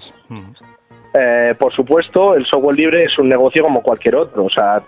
Eh, 1.13 1.55
por 1.59 1.73
supuesto, 1.73 2.35
el 2.35 2.45
software 2.45 2.75
libre 2.77 3.03
es 3.03 3.17
un 3.19 3.27
negocio 3.29 3.63
como 3.63 3.81
cualquier 3.81 4.15
otro, 4.15 4.45
o 4.45 4.49
sea, 4.49 4.81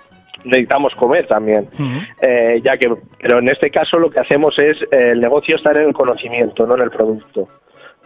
necesitamos 0.43 0.93
comer 0.95 1.27
también. 1.27 1.67
Eh, 2.21 2.61
ya 2.63 2.77
que, 2.77 2.89
pero 3.19 3.39
en 3.39 3.49
este 3.49 3.69
caso 3.69 3.97
lo 3.99 4.09
que 4.09 4.19
hacemos 4.19 4.57
es 4.59 4.77
eh, 4.91 5.11
el 5.11 5.19
negocio 5.21 5.55
estar 5.55 5.77
en 5.77 5.87
el 5.89 5.93
conocimiento, 5.93 6.65
no 6.67 6.75
en 6.75 6.81
el 6.81 6.91
producto. 6.91 7.47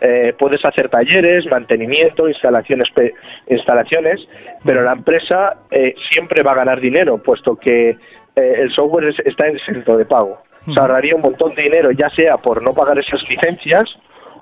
Eh, 0.02 0.34
puedes 0.38 0.64
hacer 0.66 0.90
talleres, 0.90 1.46
mantenimiento, 1.50 2.28
instalaciones, 2.28 2.90
pe- 2.94 3.14
instalaciones, 3.48 4.20
pero 4.66 4.82
la 4.84 4.92
empresa 4.94 5.58
eh, 5.72 5.96
siempre 6.10 6.44
va 6.44 6.52
a 6.52 6.56
ganar 6.56 6.82
dinero, 6.82 7.18
puesto 7.20 7.56
que 7.56 7.96
el 8.36 8.72
software 8.72 9.10
es- 9.10 9.20
está 9.26 9.48
exento 9.48 9.96
de 9.98 10.06
pago. 10.06 10.42
Se 10.74 10.80
ahorraría 10.80 11.16
un 11.16 11.22
montón 11.22 11.54
de 11.56 11.64
dinero, 11.64 11.92
ya 11.92 12.10
sea 12.10 12.38
por 12.38 12.62
no 12.64 12.74
pagar 12.74 12.98
esas 12.98 13.22
licencias 13.30 13.84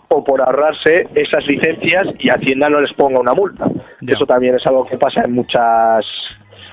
o 0.07 0.23
por 0.23 0.41
ahorrarse 0.41 1.07
esas 1.15 1.45
licencias 1.47 2.05
y 2.19 2.29
Hacienda 2.29 2.69
no 2.69 2.79
les 2.81 2.93
ponga 2.93 3.19
una 3.19 3.33
multa. 3.33 3.65
Eso 4.07 4.25
también 4.25 4.55
es 4.55 4.65
algo 4.65 4.85
que 4.85 4.97
pasa 4.97 5.23
en 5.25 5.33
muchas 5.33 6.05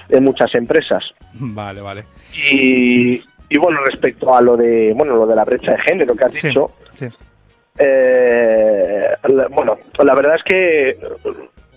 en 0.09 0.25
muchas 0.25 0.55
empresas. 0.55 1.03
Vale, 1.35 1.81
vale. 1.81 2.05
Y, 2.53 3.23
y 3.49 3.59
bueno, 3.59 3.81
respecto 3.85 4.35
a 4.35 4.41
lo 4.41 4.57
de 4.57 4.93
bueno 4.97 5.17
lo 5.17 5.27
de 5.27 5.37
la 5.37 5.45
brecha 5.45 5.73
de 5.73 5.79
género 5.83 6.15
que 6.15 6.25
has 6.25 6.43
dicho, 6.43 6.71
Sí. 6.93 7.07
eh, 7.79 9.09
la- 9.29 9.49
bueno, 9.49 9.79
la 9.99 10.15
verdad 10.15 10.37
es 10.37 10.43
que 10.45 10.99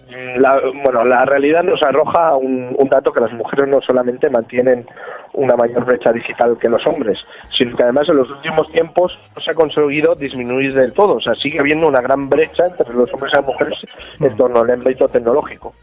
mm, 0.09 0.39
la, 0.39 0.59
bueno, 0.83 1.05
la 1.05 1.25
realidad 1.25 1.63
nos 1.63 1.81
arroja 1.83 2.35
un, 2.35 2.75
un 2.77 2.89
dato 2.89 3.11
que 3.13 3.19
las 3.21 3.31
mujeres 3.33 3.67
no 3.69 3.81
solamente 3.81 4.29
mantienen 4.29 4.85
una 5.33 5.55
mayor 5.55 5.85
brecha 5.85 6.11
digital 6.11 6.57
que 6.59 6.67
los 6.67 6.85
hombres, 6.85 7.17
sino 7.57 7.75
que 7.77 7.83
además 7.83 8.09
en 8.09 8.17
los 8.17 8.29
últimos 8.29 8.69
tiempos 8.71 9.17
no 9.35 9.41
se 9.41 9.51
ha 9.51 9.53
conseguido 9.53 10.15
disminuir 10.15 10.73
del 10.73 10.91
todo. 10.91 11.15
O 11.15 11.21
sea, 11.21 11.35
sigue 11.35 11.59
habiendo 11.59 11.87
una 11.87 12.01
gran 12.01 12.27
brecha 12.29 12.65
entre 12.65 12.93
los 12.93 13.11
hombres 13.13 13.31
y 13.33 13.37
las 13.37 13.45
mujeres 13.45 13.79
en 14.19 14.35
torno 14.35 14.59
al 14.59 14.71
ámbito 14.71 15.07
tecnológico. 15.07 15.73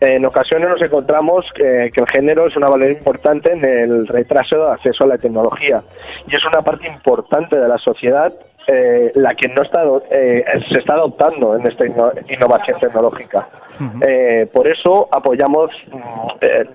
En 0.00 0.24
ocasiones 0.24 0.68
nos 0.68 0.82
encontramos 0.82 1.44
que, 1.54 1.90
que 1.92 2.00
el 2.00 2.06
género 2.08 2.46
es 2.46 2.56
una 2.56 2.68
valor 2.68 2.90
importante 2.90 3.52
en 3.52 3.64
el 3.64 4.06
retraso 4.06 4.56
de 4.64 4.72
acceso 4.72 5.04
a 5.04 5.08
la 5.08 5.18
tecnología. 5.18 5.82
Y 6.26 6.34
es 6.34 6.44
una 6.44 6.62
parte 6.62 6.86
importante 6.88 7.58
de 7.58 7.68
la 7.68 7.78
sociedad 7.78 8.32
eh, 8.66 9.12
la 9.14 9.34
que 9.34 9.48
no 9.48 9.62
está 9.62 9.82
eh, 10.10 10.44
se 10.70 10.80
está 10.80 10.94
adoptando 10.94 11.56
en 11.56 11.66
esta 11.66 11.84
inno- 11.86 12.12
innovación 12.30 12.78
tecnológica. 12.80 13.48
Eh, 14.02 14.46
por 14.52 14.66
eso 14.66 15.08
apoyamos 15.10 15.70
mm, 15.90 16.00
eh, 16.42 16.66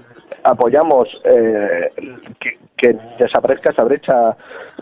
apoyamos 0.44 1.08
eh, 1.24 1.92
que, 2.40 2.58
que 2.78 2.96
desaparezca 3.20 3.72
esa 3.72 3.84
brecha 3.84 4.36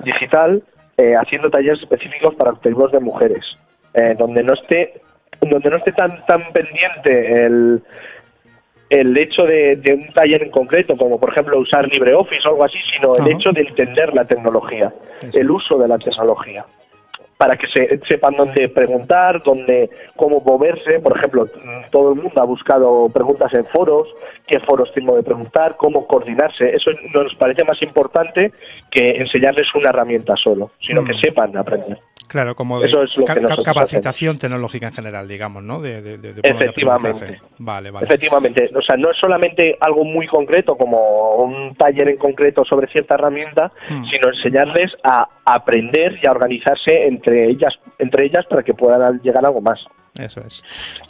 digital 0.03 0.63
eh, 0.97 1.15
haciendo 1.15 1.49
talleres 1.49 1.81
específicos 1.81 2.33
para 2.35 2.51
colectivos 2.51 2.91
de 2.91 2.99
mujeres 2.99 3.45
eh, 3.93 4.15
donde 4.17 4.43
no 4.43 4.53
esté 4.53 5.01
donde 5.49 5.69
no 5.69 5.77
esté 5.77 5.91
tan 5.91 6.23
tan 6.25 6.51
pendiente 6.53 7.45
el 7.45 7.81
el 8.89 9.17
hecho 9.17 9.43
de, 9.45 9.77
de 9.77 9.93
un 9.93 10.13
taller 10.13 10.43
en 10.43 10.51
concreto, 10.51 10.97
como 10.97 11.17
por 11.17 11.31
ejemplo 11.31 11.57
usar 11.59 11.87
LibreOffice 11.87 12.41
o 12.45 12.49
algo 12.51 12.65
así, 12.65 12.77
sino 12.93 13.15
el 13.15 13.21
Ajá. 13.21 13.29
hecho 13.31 13.51
de 13.53 13.61
entender 13.61 14.13
la 14.13 14.25
tecnología, 14.25 14.93
el 15.33 15.49
uso 15.49 15.77
de 15.77 15.87
la 15.87 15.97
tecnología, 15.97 16.65
para 17.37 17.55
que 17.55 17.67
se, 17.67 18.01
sepan 18.09 18.35
dónde 18.35 18.67
preguntar, 18.67 19.41
dónde, 19.43 19.89
cómo 20.17 20.41
moverse. 20.41 20.99
Por 20.99 21.15
ejemplo, 21.17 21.47
todo 21.89 22.11
el 22.11 22.21
mundo 22.21 22.41
ha 22.41 22.43
buscado 22.45 23.07
preguntas 23.07 23.53
en 23.53 23.65
foros, 23.67 24.09
qué 24.45 24.59
foros 24.59 24.91
tengo 24.93 25.15
de 25.15 25.23
preguntar, 25.23 25.77
cómo 25.77 26.05
coordinarse. 26.05 26.75
Eso 26.75 26.91
nos 27.13 27.33
parece 27.35 27.63
más 27.63 27.81
importante 27.81 28.51
que 28.91 29.11
enseñarles 29.11 29.73
una 29.73 29.89
herramienta 29.91 30.35
solo, 30.35 30.71
sino 30.85 31.01
que 31.05 31.13
Mm. 31.13 31.19
sepan 31.21 31.55
aprender. 31.55 31.97
Claro, 32.31 32.55
como 32.55 32.79
de 32.79 32.87
Eso 32.87 33.03
es 33.03 33.17
lo 33.17 33.25
ca- 33.25 33.33
que 33.33 33.41
ca- 33.41 33.47
nosotros 33.49 33.65
capacitación 33.65 34.39
tecnológica 34.39 34.87
en 34.87 34.93
general, 34.93 35.27
digamos, 35.27 35.63
¿no? 35.63 35.81
De, 35.81 36.01
de- 36.01 36.17
de- 36.17 36.39
Efectivamente. 36.43 37.41
Vale, 37.57 37.91
vale. 37.91 38.05
Efectivamente, 38.05 38.69
o 38.73 38.81
sea, 38.81 38.95
no 38.95 39.11
es 39.11 39.17
solamente 39.19 39.75
algo 39.81 40.05
muy 40.05 40.27
concreto 40.27 40.77
como 40.77 41.35
un 41.35 41.75
taller 41.75 42.07
en 42.07 42.17
concreto 42.17 42.63
sobre 42.63 42.87
cierta 42.87 43.15
herramienta, 43.15 43.73
Hmm. 43.89 44.05
sino 44.05 44.29
enseñarles 44.33 44.91
a 45.03 45.27
aprender 45.43 46.17
y 46.23 46.27
a 46.27 46.31
organizarse 46.31 47.05
entre 47.05 47.49
ellas, 47.49 47.73
entre 47.99 48.27
ellas 48.27 48.45
para 48.49 48.63
que 48.63 48.73
puedan 48.73 49.19
llegar 49.21 49.43
a 49.43 49.49
algo 49.49 49.59
más. 49.59 49.79
Eso 50.17 50.41
es. 50.45 50.63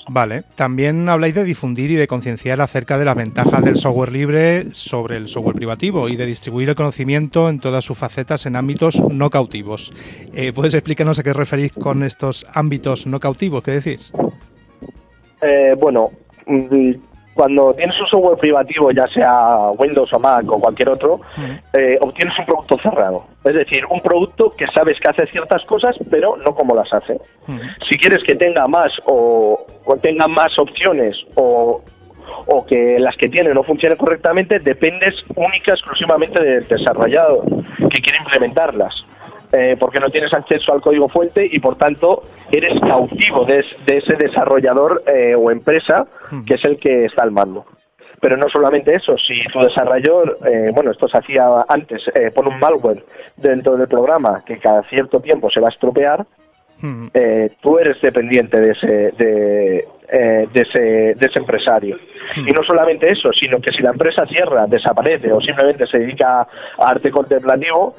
Vale. 0.07 0.43
También 0.55 1.09
habláis 1.09 1.33
de 1.33 1.43
difundir 1.43 1.89
y 1.89 1.95
de 1.95 2.07
concienciar 2.07 2.61
acerca 2.61 2.99
de 2.99 3.05
las 3.05 3.15
ventajas 3.15 3.63
del 3.63 3.77
software 3.77 4.11
libre 4.11 4.67
sobre 4.73 5.17
el 5.17 5.27
software 5.27 5.55
privativo 5.55 6.07
y 6.07 6.15
de 6.15 6.27
distribuir 6.27 6.69
el 6.69 6.75
conocimiento 6.75 7.49
en 7.49 7.59
todas 7.59 7.83
sus 7.83 7.97
facetas 7.97 8.45
en 8.45 8.55
ámbitos 8.55 9.01
no 9.01 9.29
cautivos. 9.29 9.91
Eh, 10.33 10.53
¿Puedes 10.53 10.75
explicarnos 10.75 11.17
a 11.17 11.23
qué 11.23 11.33
referís 11.33 11.71
con 11.71 12.03
estos 12.03 12.45
ámbitos 12.53 13.07
no 13.07 13.19
cautivos? 13.19 13.63
¿Qué 13.63 13.71
decís? 13.71 14.11
Eh, 15.41 15.75
bueno, 15.79 16.11
mm, 16.45 16.91
cuando 17.41 17.73
tienes 17.73 17.99
un 17.99 18.05
software 18.05 18.37
privativo, 18.37 18.91
ya 18.91 19.07
sea 19.07 19.71
Windows 19.75 20.13
o 20.13 20.19
Mac 20.19 20.45
o 20.47 20.59
cualquier 20.59 20.89
otro, 20.89 21.21
eh, 21.73 21.97
obtienes 21.99 22.37
un 22.37 22.45
producto 22.45 22.77
cerrado. 22.83 23.23
Es 23.43 23.55
decir, 23.55 23.83
un 23.89 23.99
producto 23.99 24.51
que 24.51 24.67
sabes 24.67 24.99
que 24.99 25.09
hace 25.09 25.25
ciertas 25.31 25.65
cosas, 25.65 25.95
pero 26.11 26.37
no 26.37 26.53
como 26.53 26.75
las 26.75 26.93
hace. 26.93 27.19
Si 27.89 27.97
quieres 27.97 28.19
que 28.27 28.35
tenga 28.35 28.67
más 28.67 28.91
o, 29.05 29.57
o 29.85 29.97
tenga 29.97 30.27
más 30.27 30.51
opciones 30.59 31.17
o, 31.33 31.81
o 32.45 32.65
que 32.67 32.99
las 32.99 33.17
que 33.17 33.27
tiene 33.27 33.55
no 33.55 33.63
funcionen 33.63 33.97
correctamente, 33.97 34.59
dependes 34.59 35.15
única 35.35 35.73
exclusivamente 35.73 36.43
del 36.43 36.67
desarrollador 36.67 37.43
que 37.89 38.01
quiere 38.01 38.19
implementarlas. 38.19 38.93
Eh, 39.53 39.75
porque 39.77 39.99
no 39.99 40.09
tienes 40.09 40.33
acceso 40.33 40.71
al 40.73 40.79
código 40.81 41.09
fuente 41.09 41.45
y 41.51 41.59
por 41.59 41.75
tanto 41.75 42.23
eres 42.51 42.79
cautivo 42.79 43.43
de, 43.43 43.59
es- 43.59 43.85
de 43.85 43.97
ese 43.97 44.15
desarrollador 44.15 45.03
eh, 45.13 45.35
o 45.35 45.51
empresa 45.51 46.07
que 46.45 46.53
es 46.55 46.63
el 46.63 46.77
que 46.77 47.05
está 47.05 47.23
al 47.23 47.31
mando. 47.31 47.65
Pero 48.21 48.37
no 48.37 48.47
solamente 48.49 48.93
eso, 48.95 49.17
si 49.17 49.43
tu 49.51 49.59
desarrollador, 49.59 50.37
eh, 50.45 50.69
bueno, 50.73 50.91
esto 50.91 51.07
se 51.09 51.17
hacía 51.17 51.43
antes, 51.67 52.01
eh, 52.15 52.31
pone 52.33 52.49
un 52.49 52.59
malware 52.59 53.03
dentro 53.35 53.75
del 53.75 53.87
programa 53.89 54.41
que 54.45 54.57
cada 54.57 54.83
cierto 54.83 55.19
tiempo 55.19 55.49
se 55.49 55.59
va 55.59 55.67
a 55.67 55.71
estropear, 55.71 56.25
eh, 57.13 57.49
tú 57.61 57.77
eres 57.77 57.99
dependiente 58.01 58.59
de 58.59 58.71
ese, 58.71 58.87
de, 59.17 59.85
eh, 60.09 60.47
de 60.51 60.61
ese, 60.61 60.79
de 61.15 61.27
ese 61.27 61.39
empresario. 61.39 61.97
Y 62.37 62.51
no 62.51 62.63
solamente 62.63 63.09
eso, 63.11 63.31
sino 63.33 63.59
que 63.59 63.71
si 63.71 63.83
la 63.83 63.91
empresa 63.91 64.25
cierra, 64.25 64.65
desaparece 64.65 65.31
o 65.31 65.39
simplemente 65.41 65.85
se 65.87 65.99
dedica 65.99 66.41
a 66.41 66.47
arte 66.89 67.11
contemplativo, 67.11 67.93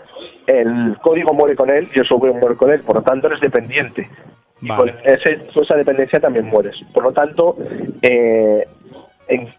el 0.46 0.96
código 1.02 1.32
muere 1.32 1.56
con 1.56 1.70
él 1.70 1.88
y 1.94 1.98
el 1.98 2.06
software 2.06 2.34
muere 2.34 2.56
con 2.56 2.70
él. 2.70 2.80
Por 2.80 2.96
lo 2.96 3.02
tanto, 3.02 3.28
eres 3.28 3.40
dependiente. 3.40 4.08
Y 4.60 4.68
con 4.68 4.88
ese- 5.04 5.46
con 5.52 5.64
esa 5.64 5.76
dependencia 5.76 6.20
también 6.20 6.46
mueres. 6.46 6.76
Por 6.94 7.02
lo 7.02 7.12
tanto, 7.12 7.56
eh, 8.00 8.64
en- 9.28 9.52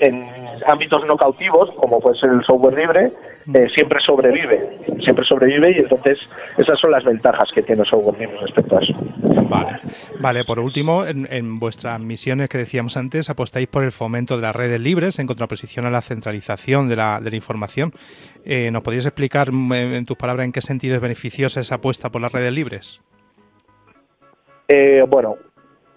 en 0.00 0.28
ámbitos 0.66 1.04
no 1.06 1.16
cautivos, 1.16 1.70
como 1.76 2.00
puede 2.00 2.16
ser 2.18 2.30
el 2.30 2.44
software 2.44 2.78
libre, 2.78 3.12
eh, 3.52 3.66
siempre 3.74 4.00
sobrevive, 4.04 4.78
siempre 5.02 5.24
sobrevive 5.26 5.72
y 5.72 5.78
entonces 5.80 6.18
esas 6.56 6.78
son 6.80 6.90
las 6.90 7.04
ventajas 7.04 7.50
que 7.54 7.62
tiene 7.62 7.82
el 7.82 7.88
software 7.88 8.30
respecto 8.40 8.78
a 8.78 8.80
eso. 8.80 8.94
Vale, 9.48 9.80
vale. 10.20 10.44
por 10.44 10.58
último, 10.58 11.04
en, 11.04 11.58
vuestras 11.58 12.00
misiones 12.00 12.48
que 12.48 12.58
decíamos 12.58 12.96
antes, 12.96 13.28
apostáis 13.28 13.66
por 13.66 13.84
el 13.84 13.92
fomento 13.92 14.36
de 14.36 14.42
las 14.42 14.56
redes 14.56 14.80
libres 14.80 15.18
en 15.18 15.26
contraposición 15.26 15.84
a 15.84 15.90
la 15.90 16.00
centralización 16.00 16.88
de 16.88 16.96
la, 16.96 17.20
de 17.20 17.30
la 17.30 17.36
información. 17.36 17.92
Eh, 18.44 18.70
¿Nos 18.70 18.82
podrías 18.82 19.06
explicar 19.06 19.52
mm, 19.52 19.72
en 19.72 20.06
tus 20.06 20.16
palabras 20.16 20.46
en 20.46 20.52
qué 20.52 20.60
sentido 20.60 20.94
es 20.94 21.00
beneficiosa 21.00 21.60
esa 21.60 21.76
apuesta 21.76 22.10
por 22.10 22.22
las 22.22 22.32
redes 22.32 22.52
libres? 22.52 23.02
Eh, 24.68 25.04
bueno, 25.06 25.36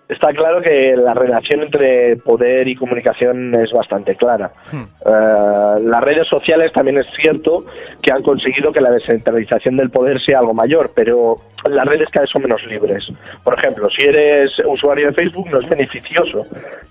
está 0.09 0.33
claro 0.33 0.61
que 0.61 0.95
la 0.95 1.13
relación 1.13 1.63
entre 1.63 2.15
poder 2.17 2.67
y 2.67 2.75
comunicación 2.75 3.53
es 3.55 3.71
bastante 3.71 4.15
clara. 4.15 4.51
Hmm. 4.71 4.83
Eh, 5.05 5.79
las 5.83 6.03
redes 6.03 6.27
sociales 6.27 6.71
también 6.73 6.97
es 6.97 7.07
cierto 7.21 7.65
que 8.01 8.11
han 8.11 8.23
conseguido 8.23 8.71
que 8.71 8.81
la 8.81 8.91
descentralización 8.91 9.77
del 9.77 9.89
poder 9.89 10.21
sea 10.21 10.39
algo 10.39 10.53
mayor, 10.53 10.91
pero 10.95 11.37
las 11.69 11.85
redes 11.85 12.07
cada 12.11 12.23
vez 12.23 12.31
son 12.31 12.43
menos 12.43 12.63
libres. 12.65 13.05
Por 13.43 13.57
ejemplo, 13.57 13.89
si 13.89 14.05
eres 14.05 14.51
usuario 14.65 15.07
de 15.07 15.13
Facebook 15.13 15.49
no 15.49 15.59
es 15.59 15.69
beneficioso, 15.69 16.45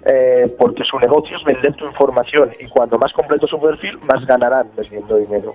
eh, 0.04 0.54
porque 0.58 0.84
su 0.84 0.98
negocio 0.98 1.36
es 1.36 1.44
vender 1.44 1.74
tu 1.74 1.86
información 1.86 2.50
y 2.60 2.66
cuanto 2.66 2.98
más 2.98 3.12
completo 3.12 3.46
su 3.46 3.60
perfil, 3.60 3.98
más 4.00 4.24
ganarán 4.26 4.68
vendiendo 4.76 5.16
dinero. 5.16 5.54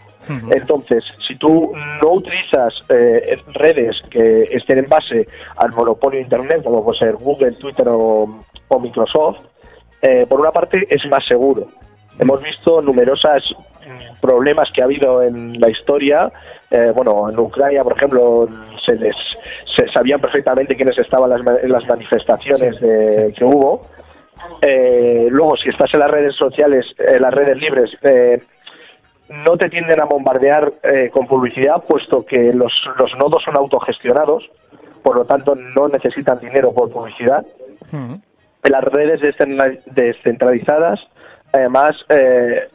Entonces, 0.51 1.03
si 1.27 1.36
tú 1.36 1.71
no 2.01 2.12
utilizas 2.12 2.73
eh, 2.89 3.38
redes 3.53 3.95
que 4.10 4.43
estén 4.51 4.79
en 4.79 4.89
base 4.89 5.27
al 5.57 5.71
monopolio 5.71 6.17
de 6.17 6.23
Internet, 6.23 6.63
como 6.63 6.84
puede 6.84 6.99
ser 6.99 7.15
Google, 7.15 7.53
Twitter 7.53 7.88
o, 7.89 8.43
Microsoft, 8.79 9.39
eh, 10.01 10.25
por 10.27 10.39
una 10.39 10.51
parte 10.51 10.88
es 10.89 11.05
más 11.07 11.25
seguro. 11.27 11.67
Hemos 12.19 12.41
visto 12.41 12.81
numerosas 12.81 13.43
problemas 14.19 14.69
que 14.73 14.81
ha 14.81 14.85
habido 14.85 15.21
en 15.21 15.59
la 15.59 15.69
historia. 15.69 16.31
Eh, 16.69 16.91
bueno, 16.95 17.29
en 17.29 17.39
Ucrania, 17.39 17.83
por 17.83 17.93
ejemplo, 17.93 18.47
se 18.85 18.95
les 18.95 19.15
se 19.75 19.87
sabían 19.91 20.19
perfectamente 20.19 20.75
quiénes 20.75 20.97
estaban 20.97 21.31
en 21.61 21.71
las 21.71 21.87
manifestaciones 21.87 22.77
que 22.79 23.45
hubo. 23.45 23.87
Eh, 24.61 25.27
luego, 25.29 25.55
si 25.57 25.69
estás 25.69 25.93
en 25.93 26.01
las 26.01 26.11
redes 26.11 26.35
sociales, 26.35 26.85
en 26.97 27.21
las 27.21 27.33
redes 27.33 27.57
libres, 27.57 27.89
eh, 28.01 28.41
no 29.29 29.55
te 29.55 29.69
tienden 29.69 30.01
a 30.01 30.05
bombardear 30.05 30.73
con 31.13 31.25
publicidad, 31.25 31.83
puesto 31.87 32.25
que 32.25 32.51
los, 32.53 32.73
los 32.99 33.15
nodos 33.17 33.41
son 33.45 33.55
autogestionados, 33.55 34.49
por 35.03 35.15
lo 35.15 35.25
tanto 35.25 35.55
no 35.55 35.87
necesitan 35.87 36.39
dinero 36.39 36.73
por 36.73 36.91
publicidad. 36.91 37.45
En 38.63 38.71
las 38.71 38.83
redes 38.83 39.21
descentralizadas, 39.85 40.99
además, 41.51 41.95
eh, 42.09 42.67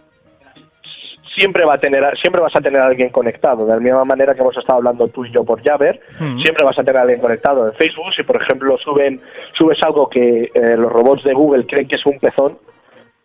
siempre 1.37 1.64
va 1.64 1.75
a 1.75 1.79
tener 1.79 2.03
siempre 2.20 2.42
vas 2.42 2.55
a 2.57 2.61
tener 2.61 2.81
a 2.81 2.87
alguien 2.87 3.11
conectado. 3.11 3.66
De 3.66 3.75
la 3.75 3.81
misma 3.81 4.05
manera 4.05 4.35
que 4.35 4.40
hemos 4.40 4.57
estado 4.57 4.79
hablando 4.79 5.09
tú 5.09 5.25
y 5.25 5.33
yo 5.33 5.44
por 5.44 5.62
Jabber 5.62 6.01
siempre 6.18 6.64
vas 6.64 6.79
a 6.79 6.83
tener 6.83 6.96
a 6.96 7.03
alguien 7.03 7.20
conectado 7.20 7.66
en 7.66 7.75
Facebook. 7.75 8.12
Si 8.16 8.22
por 8.22 8.40
ejemplo 8.42 8.77
suben 8.79 9.20
subes 9.59 9.79
algo 9.83 10.09
que 10.09 10.51
eh, 10.55 10.77
los 10.77 10.90
robots 10.90 11.25
de 11.25 11.35
Google 11.35 11.66
creen 11.66 11.88
que 11.88 11.96
es 11.96 12.07
un 12.07 12.18
pezón 12.18 12.59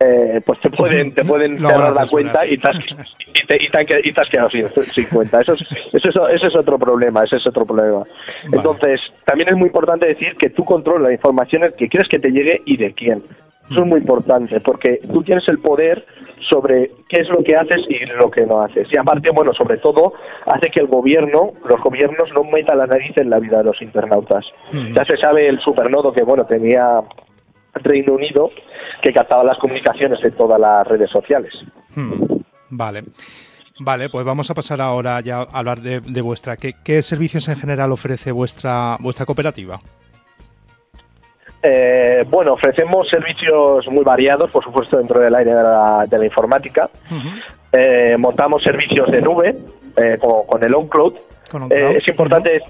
eh, 0.04 0.40
pues 0.44 0.60
te 0.60 0.70
pueden 0.70 1.14
te 1.14 1.24
pueden 1.24 1.58
cerrar 1.58 1.92
la 1.92 2.06
cuenta 2.06 2.44
y 2.44 2.58
te, 2.58 2.68
has, 2.68 2.76
y, 2.78 3.46
te, 3.46 3.62
y, 3.62 3.68
te, 3.68 4.20
has 4.20 4.28
quedado 4.28 4.50
sin, 4.50 5.06
cuenta. 5.06 5.40
Eso 5.40 5.52
es, 5.52 5.60
eso, 5.92 6.28
ese 6.28 6.46
es 6.48 6.56
otro 6.56 6.78
problema 6.78 7.22
ese 7.24 7.36
es 7.36 7.46
otro 7.46 7.64
problema. 7.64 8.04
Entonces 8.52 9.00
también 9.24 9.50
es 9.50 9.56
muy 9.56 9.66
importante 9.66 10.08
decir 10.08 10.36
que 10.36 10.50
tú 10.50 10.64
controlas 10.64 11.02
la 11.02 11.12
información 11.12 11.62
que 11.78 11.88
quieres 11.88 12.08
que 12.08 12.18
te 12.18 12.30
llegue 12.30 12.62
y 12.66 12.76
de 12.76 12.92
quién. 12.94 13.22
Eso 13.70 13.80
es 13.80 13.86
muy 13.86 14.00
importante 14.00 14.60
porque 14.60 15.00
tú 15.12 15.22
tienes 15.22 15.48
el 15.48 15.58
poder 15.60 16.04
sobre 16.48 16.90
qué 17.08 17.22
es 17.22 17.28
lo 17.28 17.42
que 17.42 17.56
haces 17.56 17.80
y 17.88 18.04
lo 18.06 18.30
que 18.30 18.46
no 18.46 18.60
haces. 18.62 18.88
Y 18.90 18.98
aparte, 18.98 19.30
bueno, 19.30 19.52
sobre 19.54 19.78
todo, 19.78 20.14
hace 20.46 20.70
que 20.70 20.80
el 20.80 20.86
gobierno, 20.86 21.52
los 21.64 21.80
gobiernos 21.80 22.30
no 22.34 22.44
metan 22.44 22.78
la 22.78 22.86
nariz 22.86 23.16
en 23.16 23.30
la 23.30 23.38
vida 23.38 23.58
de 23.58 23.64
los 23.64 23.80
internautas. 23.82 24.44
Ya 24.94 25.04
se 25.04 25.16
sabe 25.16 25.48
el 25.48 25.60
supernodo 25.60 26.12
que, 26.12 26.22
bueno, 26.22 26.44
tenía 26.46 27.00
Reino 27.74 28.14
Unido, 28.14 28.50
que 29.02 29.12
captaba 29.12 29.44
las 29.44 29.58
comunicaciones 29.58 30.20
de 30.20 30.30
todas 30.32 30.60
las 30.60 30.86
redes 30.86 31.10
sociales. 31.10 31.52
Vale. 32.70 33.04
Vale, 33.80 34.08
pues 34.10 34.24
vamos 34.24 34.50
a 34.50 34.54
pasar 34.54 34.80
ahora 34.80 35.20
ya 35.20 35.38
a 35.38 35.58
hablar 35.58 35.80
de, 35.80 36.00
de 36.00 36.20
vuestra. 36.20 36.56
¿Qué, 36.56 36.74
¿Qué 36.84 37.02
servicios 37.02 37.48
en 37.48 37.56
general 37.56 37.90
ofrece 37.90 38.30
vuestra, 38.30 38.96
vuestra 39.00 39.26
cooperativa? 39.26 39.78
Eh, 41.62 42.24
bueno, 42.28 42.54
ofrecemos 42.54 43.08
servicios 43.08 43.86
muy 43.88 44.02
variados, 44.02 44.50
por 44.50 44.64
supuesto, 44.64 44.98
dentro 44.98 45.20
del 45.20 45.34
área 45.34 46.06
de 46.06 46.18
la, 46.18 46.24
informática. 46.24 46.90
Eh, 47.72 48.16
montamos 48.18 48.62
servicios 48.62 49.10
de 49.10 49.22
nube, 49.22 49.56
eh, 49.96 50.18
como 50.20 50.44
con 50.46 50.62
el 50.64 50.74
OnCloud. 50.74 51.14
es 51.70 52.08
importante 52.08 52.62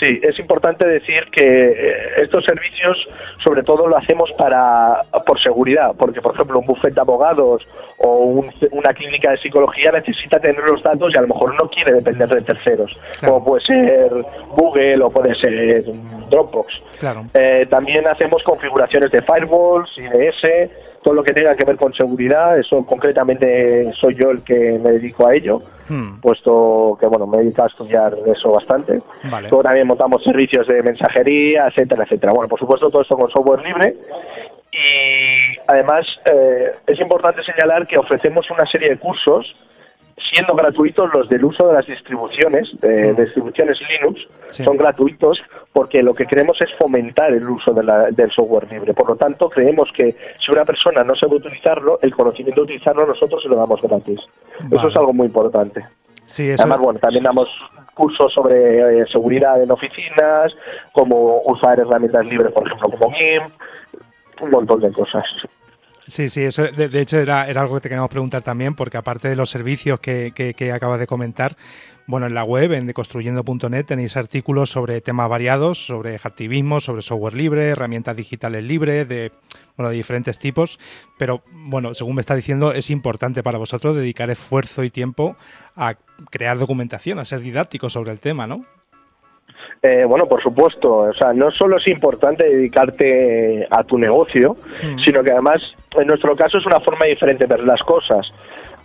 Sí, 0.00 0.18
es 0.22 0.38
importante 0.38 0.86
decir 0.86 1.26
que 1.30 1.42
eh, 1.44 2.22
estos 2.22 2.44
servicios, 2.44 2.96
sobre 3.44 3.62
todo, 3.62 3.86
lo 3.86 3.98
hacemos 3.98 4.30
para 4.38 5.02
por 5.26 5.40
seguridad, 5.42 5.92
porque, 5.98 6.22
por 6.22 6.34
ejemplo, 6.34 6.58
un 6.58 6.66
bufete 6.66 6.94
de 6.94 7.00
abogados 7.02 7.66
o 7.98 8.42
una 8.70 8.94
clínica 8.94 9.32
de 9.32 9.38
psicología 9.38 9.92
necesita 9.92 10.40
tener 10.40 10.62
los 10.62 10.82
datos 10.82 11.12
y 11.14 11.18
a 11.18 11.20
lo 11.20 11.28
mejor 11.28 11.54
no 11.54 11.68
quiere 11.68 11.92
depender 11.92 12.28
de 12.30 12.40
terceros, 12.40 12.96
como 13.20 13.44
puede 13.44 13.62
ser 13.66 14.10
Google 14.56 15.02
o 15.02 15.10
puede 15.10 15.34
ser 15.34 15.84
Dropbox. 16.30 16.80
Claro. 16.98 17.26
Eh, 17.34 17.66
también 17.68 18.06
hacemos 18.08 18.42
configuraciones 18.42 19.10
de 19.10 19.20
firewalls, 19.20 19.90
IDS, 19.98 20.70
todo 21.02 21.14
lo 21.14 21.22
que 21.22 21.32
tenga 21.32 21.54
que 21.56 21.64
ver 21.64 21.76
con 21.76 21.92
seguridad, 21.94 22.58
eso 22.58 22.84
concretamente 22.84 23.90
soy 23.98 24.14
yo 24.14 24.30
el 24.30 24.42
que 24.42 24.78
me 24.78 24.92
dedico 24.92 25.26
a 25.26 25.34
ello, 25.34 25.62
hmm. 25.88 26.20
puesto 26.20 26.96
que 27.00 27.06
bueno, 27.06 27.26
me 27.26 27.38
he 27.38 27.40
dedicado 27.40 27.68
a 27.68 27.70
estudiar 27.70 28.14
eso 28.26 28.52
bastante. 28.52 29.00
Luego 29.22 29.62
también 29.62 29.86
montamos 29.86 30.22
servicios 30.22 30.66
de 30.66 30.82
mensajería, 30.82 31.68
etcétera, 31.68 32.04
etcétera. 32.04 32.32
Bueno, 32.32 32.48
por 32.48 32.58
supuesto 32.58 32.90
todo 32.90 33.02
esto 33.02 33.16
con 33.16 33.30
software 33.30 33.62
libre 33.62 33.96
y 34.72 35.58
además 35.66 36.06
eh, 36.30 36.72
es 36.86 37.00
importante 37.00 37.42
señalar 37.44 37.86
que 37.86 37.98
ofrecemos 37.98 38.48
una 38.50 38.66
serie 38.66 38.90
de 38.90 38.98
cursos 38.98 39.46
siendo 40.32 40.54
gratuitos 40.54 41.10
los 41.14 41.28
del 41.28 41.44
uso 41.44 41.68
de 41.68 41.74
las 41.74 41.86
distribuciones, 41.86 42.68
de, 42.80 43.14
distribuciones 43.14 43.78
Linux, 43.88 44.20
son 44.50 44.76
gratuitos 44.76 45.40
porque 45.72 46.02
lo 46.02 46.14
que 46.14 46.26
queremos 46.26 46.60
es 46.60 46.68
fomentar 46.78 47.32
el 47.32 47.48
uso 47.48 47.72
del 47.72 48.30
software 48.32 48.70
libre. 48.70 48.94
Por 48.94 49.08
lo 49.08 49.16
tanto, 49.16 49.48
creemos 49.48 49.88
que 49.96 50.16
si 50.44 50.52
una 50.52 50.64
persona 50.64 51.02
no 51.04 51.14
sabe 51.14 51.36
utilizarlo, 51.36 51.98
el 52.02 52.14
conocimiento 52.14 52.60
de 52.60 52.64
utilizarlo 52.64 53.06
nosotros 53.06 53.42
se 53.42 53.48
lo 53.48 53.56
damos 53.56 53.80
gratis. 53.80 54.20
Eso 54.70 54.88
es 54.88 54.96
algo 54.96 55.12
muy 55.12 55.26
importante. 55.26 55.84
Además, 56.60 56.78
bueno, 56.78 57.00
también 57.00 57.24
damos 57.24 57.48
cursos 57.94 58.32
sobre 58.32 59.00
eh, 59.00 59.06
seguridad 59.10 59.60
en 59.62 59.70
oficinas, 59.70 60.52
como 60.92 61.42
usar 61.42 61.78
herramientas 61.80 62.24
libres, 62.26 62.52
por 62.52 62.66
ejemplo, 62.66 62.90
como 62.90 63.12
GIMP, 63.12 63.52
un 64.40 64.50
montón 64.50 64.80
de 64.80 64.92
cosas. 64.92 65.24
Sí, 66.10 66.28
sí, 66.28 66.42
eso 66.42 66.64
de, 66.64 67.00
hecho 67.00 67.18
era, 67.18 67.42
algo 67.42 67.76
que 67.76 67.82
te 67.82 67.88
queríamos 67.88 68.10
preguntar 68.10 68.42
también, 68.42 68.74
porque 68.74 68.96
aparte 68.96 69.28
de 69.28 69.36
los 69.36 69.48
servicios 69.48 70.00
que, 70.00 70.32
que, 70.34 70.72
acabas 70.72 70.98
de 70.98 71.06
comentar, 71.06 71.56
bueno, 72.08 72.26
en 72.26 72.34
la 72.34 72.42
web, 72.42 72.72
en 72.72 72.88
deconstruyendo.net, 72.88 73.86
tenéis 73.86 74.16
artículos 74.16 74.70
sobre 74.70 75.00
temas 75.02 75.28
variados, 75.28 75.86
sobre 75.86 76.16
activismo, 76.16 76.80
sobre 76.80 77.02
software 77.02 77.34
libre, 77.34 77.68
herramientas 77.68 78.16
digitales 78.16 78.64
libres, 78.64 79.08
de, 79.08 79.30
bueno, 79.76 79.90
de 79.90 79.96
diferentes 79.98 80.36
tipos. 80.40 80.80
Pero, 81.16 81.44
bueno, 81.52 81.94
según 81.94 82.16
me 82.16 82.22
está 82.22 82.34
diciendo, 82.34 82.72
es 82.72 82.90
importante 82.90 83.44
para 83.44 83.58
vosotros 83.58 83.94
dedicar 83.94 84.30
esfuerzo 84.30 84.82
y 84.82 84.90
tiempo 84.90 85.36
a 85.76 85.94
crear 86.30 86.58
documentación, 86.58 87.20
a 87.20 87.24
ser 87.24 87.40
didácticos 87.40 87.92
sobre 87.92 88.10
el 88.10 88.18
tema, 88.18 88.48
¿no? 88.48 88.66
Eh, 89.82 90.04
bueno, 90.04 90.26
por 90.26 90.42
supuesto, 90.42 90.94
o 90.94 91.14
sea, 91.14 91.32
no 91.32 91.50
solo 91.52 91.78
es 91.78 91.86
importante 91.86 92.44
dedicarte 92.44 93.66
a 93.70 93.82
tu 93.82 93.96
negocio, 93.96 94.56
mm. 94.82 94.98
sino 95.04 95.22
que 95.22 95.32
además, 95.32 95.62
en 95.98 96.06
nuestro 96.06 96.36
caso, 96.36 96.58
es 96.58 96.66
una 96.66 96.80
forma 96.80 97.06
diferente 97.06 97.46
de 97.46 97.54
ver 97.56 97.64
las 97.64 97.80
cosas. 97.82 98.30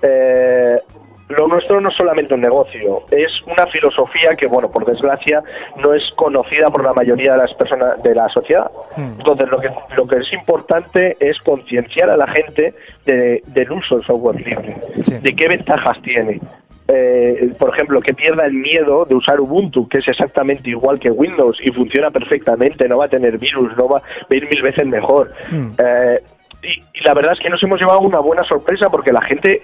Eh, 0.02 0.80
lo 1.28 1.48
nuestro 1.48 1.82
no 1.82 1.90
es 1.90 1.96
solamente 1.98 2.34
un 2.36 2.42
negocio, 2.42 3.02
es 3.12 3.32
una 3.46 3.68
filosofía 3.68 4.36
que, 4.38 4.48
bueno, 4.48 4.72
por 4.72 4.86
desgracia, 4.86 5.44
no 5.84 5.94
es 5.94 6.04
conocida 6.16 6.70
por 6.70 6.84
la 6.84 6.94
mayoría 6.94 7.34
de 7.34 7.40
las 7.40 7.54
personas 7.56 8.02
de 8.02 8.16
la 8.16 8.30
sociedad. 8.30 8.72
Mm. 8.96 9.20
Entonces, 9.20 9.50
lo 9.50 9.60
que, 9.60 9.70
lo 9.98 10.08
que 10.08 10.18
es 10.20 10.32
importante 10.32 11.18
es 11.20 11.38
concienciar 11.40 12.10
a 12.10 12.16
la 12.16 12.28
gente 12.28 12.74
del 13.06 13.72
uso 13.72 13.98
del 13.98 14.06
software 14.06 14.40
libre, 14.40 14.78
de 14.96 15.36
qué 15.36 15.48
ventajas 15.50 16.02
tiene, 16.04 16.40
eh, 16.88 17.52
por 17.58 17.74
ejemplo, 17.74 18.00
que 18.00 18.14
pierda 18.14 18.46
el 18.46 18.54
miedo 18.54 19.06
de 19.06 19.16
usar 19.16 19.40
Ubuntu, 19.40 19.88
que 19.88 20.00
es 20.00 20.08
exactamente 20.08 20.70
igual 20.70 21.00
que 21.00 21.10
Windows 21.10 21.58
y 21.62 21.72
funciona 21.72 22.12
perfectamente, 22.12 22.88
no 22.88 23.00
va 23.00 23.06
a 23.06 23.10
tener 23.10 23.38
virus, 23.40 23.76
no 23.76 23.88
va, 23.90 23.98
a 23.98 24.36
ir 24.36 24.48
mil 24.48 24.62
veces 24.62 24.86
mejor. 24.86 25.32
Hmm. 25.50 25.72
Eh, 25.78 26.22
y, 26.62 27.04
la 27.04 27.14
verdad 27.14 27.34
es 27.34 27.40
que 27.40 27.50
nos 27.50 27.62
hemos 27.64 27.80
llevado 27.80 28.02
una 28.02 28.20
buena 28.20 28.44
sorpresa 28.44 28.90
porque 28.90 29.12
la 29.12 29.22
gente 29.22 29.64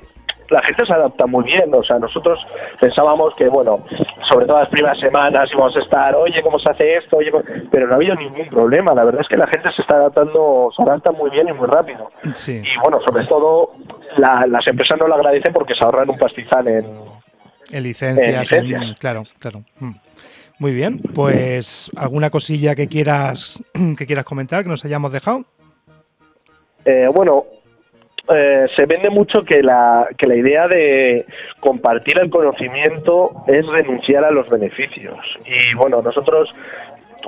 la 0.52 0.62
gente 0.62 0.86
se 0.86 0.94
adapta 0.94 1.26
muy 1.26 1.44
bien, 1.46 1.74
o 1.74 1.82
sea, 1.84 1.98
nosotros 1.98 2.38
pensábamos 2.80 3.34
que, 3.36 3.48
bueno, 3.48 3.84
sobre 4.30 4.46
todo 4.46 4.60
las 4.60 4.70
primeras 4.70 5.00
semanas 5.00 5.46
íbamos 5.54 5.76
a 5.76 5.80
estar, 5.80 6.16
oye, 6.16 6.42
¿cómo 6.44 6.60
se 6.60 6.70
hace 6.72 6.96
esto? 6.98 7.18
Oye, 7.18 7.32
pero 7.72 7.88
no 7.88 7.94
ha 7.94 7.96
habido 7.96 8.16
ningún 8.16 8.48
problema, 8.50 8.94
la 8.94 9.04
verdad 9.06 9.22
es 9.22 9.28
que 9.28 9.38
la 9.38 9.48
gente 9.48 9.70
se 9.76 9.82
está 9.82 9.96
adaptando, 9.96 10.70
se 10.76 10.84
adapta 10.84 11.12
muy 11.12 11.30
bien 11.32 11.48
y 11.48 11.54
muy 11.54 11.68
rápido. 11.68 12.12
Y 12.24 12.78
bueno, 12.84 13.00
sobre 13.08 13.26
todo 13.28 13.72
la- 14.18 14.46
las 14.48 14.68
empresas 14.68 15.00
no 15.00 15.08
lo 15.08 15.16
agradecen 15.16 15.54
porque 15.54 15.74
se 15.74 15.84
ahorran 15.86 16.10
un 16.10 16.18
pastizal 16.18 16.68
en, 16.68 16.86
En 17.72 17.84
licencias, 17.84 18.52
En 18.52 18.94
claro, 18.96 19.24
claro. 19.40 19.64
Mm. 19.80 19.92
Muy 20.60 20.74
bien, 20.74 21.00
pues 21.16 21.90
alguna 21.98 22.30
cosilla 22.30 22.76
que 22.76 22.88
quieras 22.88 23.64
que 23.98 24.06
quieras 24.06 24.26
comentar 24.26 24.64
que 24.64 24.70
nos 24.70 24.84
hayamos 24.86 25.12
dejado. 25.12 25.46
Eh, 26.86 27.08
bueno, 27.14 27.46
eh, 28.34 28.67
se 28.76 28.86
vende 28.86 29.10
mucho 29.10 29.44
que 29.44 29.62
la, 29.62 30.08
que 30.17 30.28
la 30.28 30.36
idea 30.36 30.67
de 30.67 31.26
compartir 31.60 32.20
el 32.20 32.30
conocimiento 32.30 33.44
es 33.48 33.65
renunciar 33.65 34.24
a 34.26 34.32
los 34.32 34.50
beneficios. 34.50 35.17
Y 35.46 35.76
bueno, 35.76 36.02
nosotros 36.02 36.50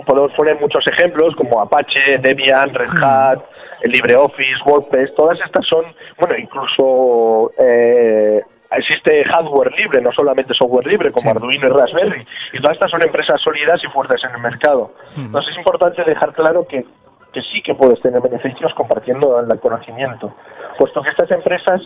podemos 0.06 0.32
poner 0.34 0.60
muchos 0.60 0.86
ejemplos 0.88 1.36
como 1.36 1.62
Apache, 1.62 2.18
Debian, 2.20 2.74
Red 2.74 2.90
Hat, 3.04 3.40
el 3.82 3.92
LibreOffice, 3.92 4.64
WordPress, 4.66 5.14
todas 5.16 5.40
estas 5.46 5.66
son, 5.68 5.86
bueno, 6.18 6.36
incluso 6.38 7.52
eh, 7.58 8.42
existe 8.78 9.24
hardware 9.26 9.72
libre, 9.78 10.02
no 10.02 10.12
solamente 10.12 10.54
software 10.54 10.88
libre 10.88 11.12
como 11.12 11.32
Arduino 11.32 11.68
y 11.68 11.70
Raspberry. 11.70 12.26
Y 12.54 12.62
todas 12.62 12.76
estas 12.76 12.92
son 12.92 13.02
empresas 13.02 13.42
sólidas 13.42 13.80
y 13.84 13.88
fuertes 13.92 14.22
en 14.24 14.36
el 14.36 14.42
mercado. 14.42 14.94
Entonces 15.16 15.52
es 15.52 15.58
importante 15.58 16.04
dejar 16.04 16.34
claro 16.34 16.66
que 16.68 16.86
que 17.34 17.42
sí 17.52 17.62
que 17.62 17.74
puedes 17.76 18.00
tener 18.02 18.22
beneficios 18.22 18.74
compartiendo 18.76 19.40
el 19.40 19.60
conocimiento, 19.60 20.36
puesto 20.78 21.02
que 21.02 21.10
estas 21.10 21.32
empresas 21.32 21.82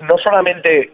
no 0.00 0.16
solamente 0.22 0.92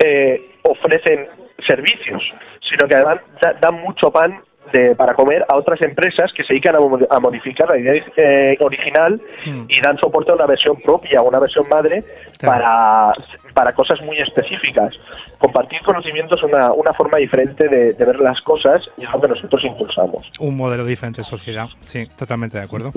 eh, 0.00 0.54
ofrecen 0.62 1.28
servicios, 1.66 2.22
sino 2.68 2.88
que 2.88 2.94
además 2.94 3.18
da- 3.40 3.54
dan 3.60 3.74
mucho 3.82 4.10
pan 4.10 4.40
de- 4.72 4.94
para 4.94 5.14
comer 5.14 5.44
a 5.48 5.56
otras 5.56 5.80
empresas 5.82 6.32
que 6.36 6.44
se 6.44 6.54
dedican 6.54 6.74
a, 6.76 6.78
a 7.16 7.20
modificar 7.20 7.68
la 7.68 7.78
idea 7.78 8.02
eh, 8.16 8.56
original 8.60 9.20
y 9.68 9.80
dan 9.80 9.96
soporte 9.98 10.30
a 10.32 10.34
una 10.34 10.46
versión 10.46 10.76
propia, 10.80 11.22
una 11.22 11.38
versión 11.38 11.66
madre 11.68 12.04
para, 12.40 13.12
para 13.54 13.72
cosas 13.74 14.00
muy 14.02 14.18
específicas. 14.18 14.94
Compartir 15.38 15.80
conocimiento 15.84 16.34
es 16.36 16.42
una, 16.42 16.72
una 16.72 16.92
forma 16.94 17.18
diferente 17.18 17.68
de, 17.68 17.92
de 17.92 18.04
ver 18.04 18.18
las 18.20 18.40
cosas 18.42 18.82
y 18.96 19.04
es 19.04 19.12
lo 19.12 19.20
que 19.20 19.28
nosotros 19.28 19.62
impulsamos. 19.64 20.26
Un 20.40 20.56
modelo 20.56 20.84
diferente 20.84 21.20
de 21.20 21.24
sociedad. 21.24 21.66
Sí, 21.80 22.06
totalmente 22.18 22.58
de 22.58 22.64
acuerdo. 22.64 22.92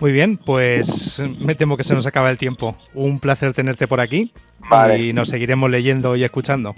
Muy 0.00 0.12
bien, 0.12 0.38
pues 0.38 1.22
me 1.40 1.54
temo 1.54 1.76
que 1.76 1.84
se 1.84 1.94
nos 1.94 2.06
acaba 2.06 2.30
el 2.30 2.38
tiempo. 2.38 2.76
Un 2.94 3.20
placer 3.20 3.52
tenerte 3.52 3.86
por 3.86 4.00
aquí 4.00 4.32
Vale. 4.70 4.98
y 4.98 5.12
nos 5.12 5.28
seguiremos 5.28 5.68
leyendo 5.70 6.16
y 6.16 6.24
escuchando. 6.24 6.74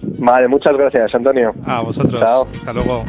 Vale, 0.00 0.46
muchas 0.46 0.76
gracias, 0.76 1.12
Antonio. 1.14 1.52
A 1.66 1.80
vosotros. 1.80 2.20
Chao. 2.24 2.46
Hasta 2.54 2.72
luego. 2.72 3.04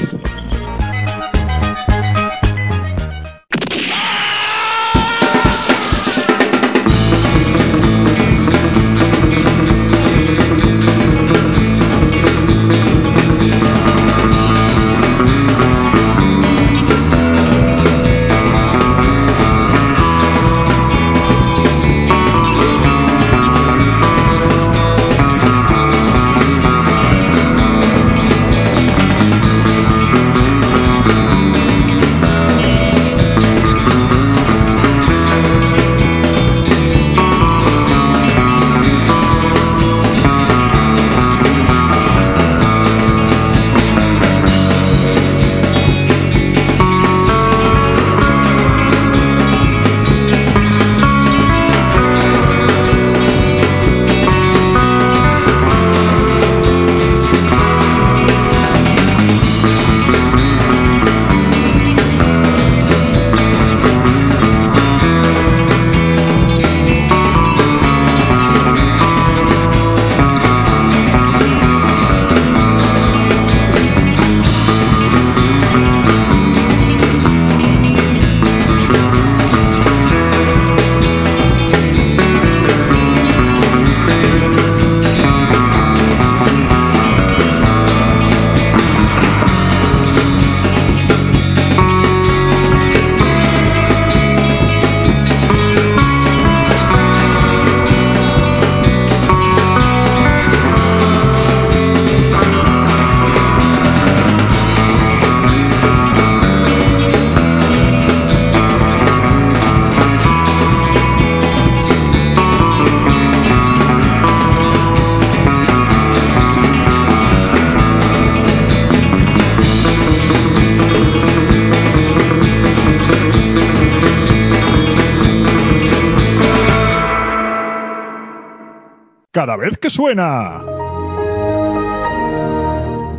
Cada 129.39 129.55
vez 129.55 129.77
que 129.77 129.89
suena. 129.89 130.65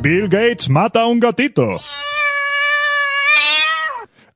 Bill 0.02 0.28
Gates 0.28 0.68
mata 0.68 1.00
a 1.00 1.06
un 1.06 1.18
gatito. 1.18 1.78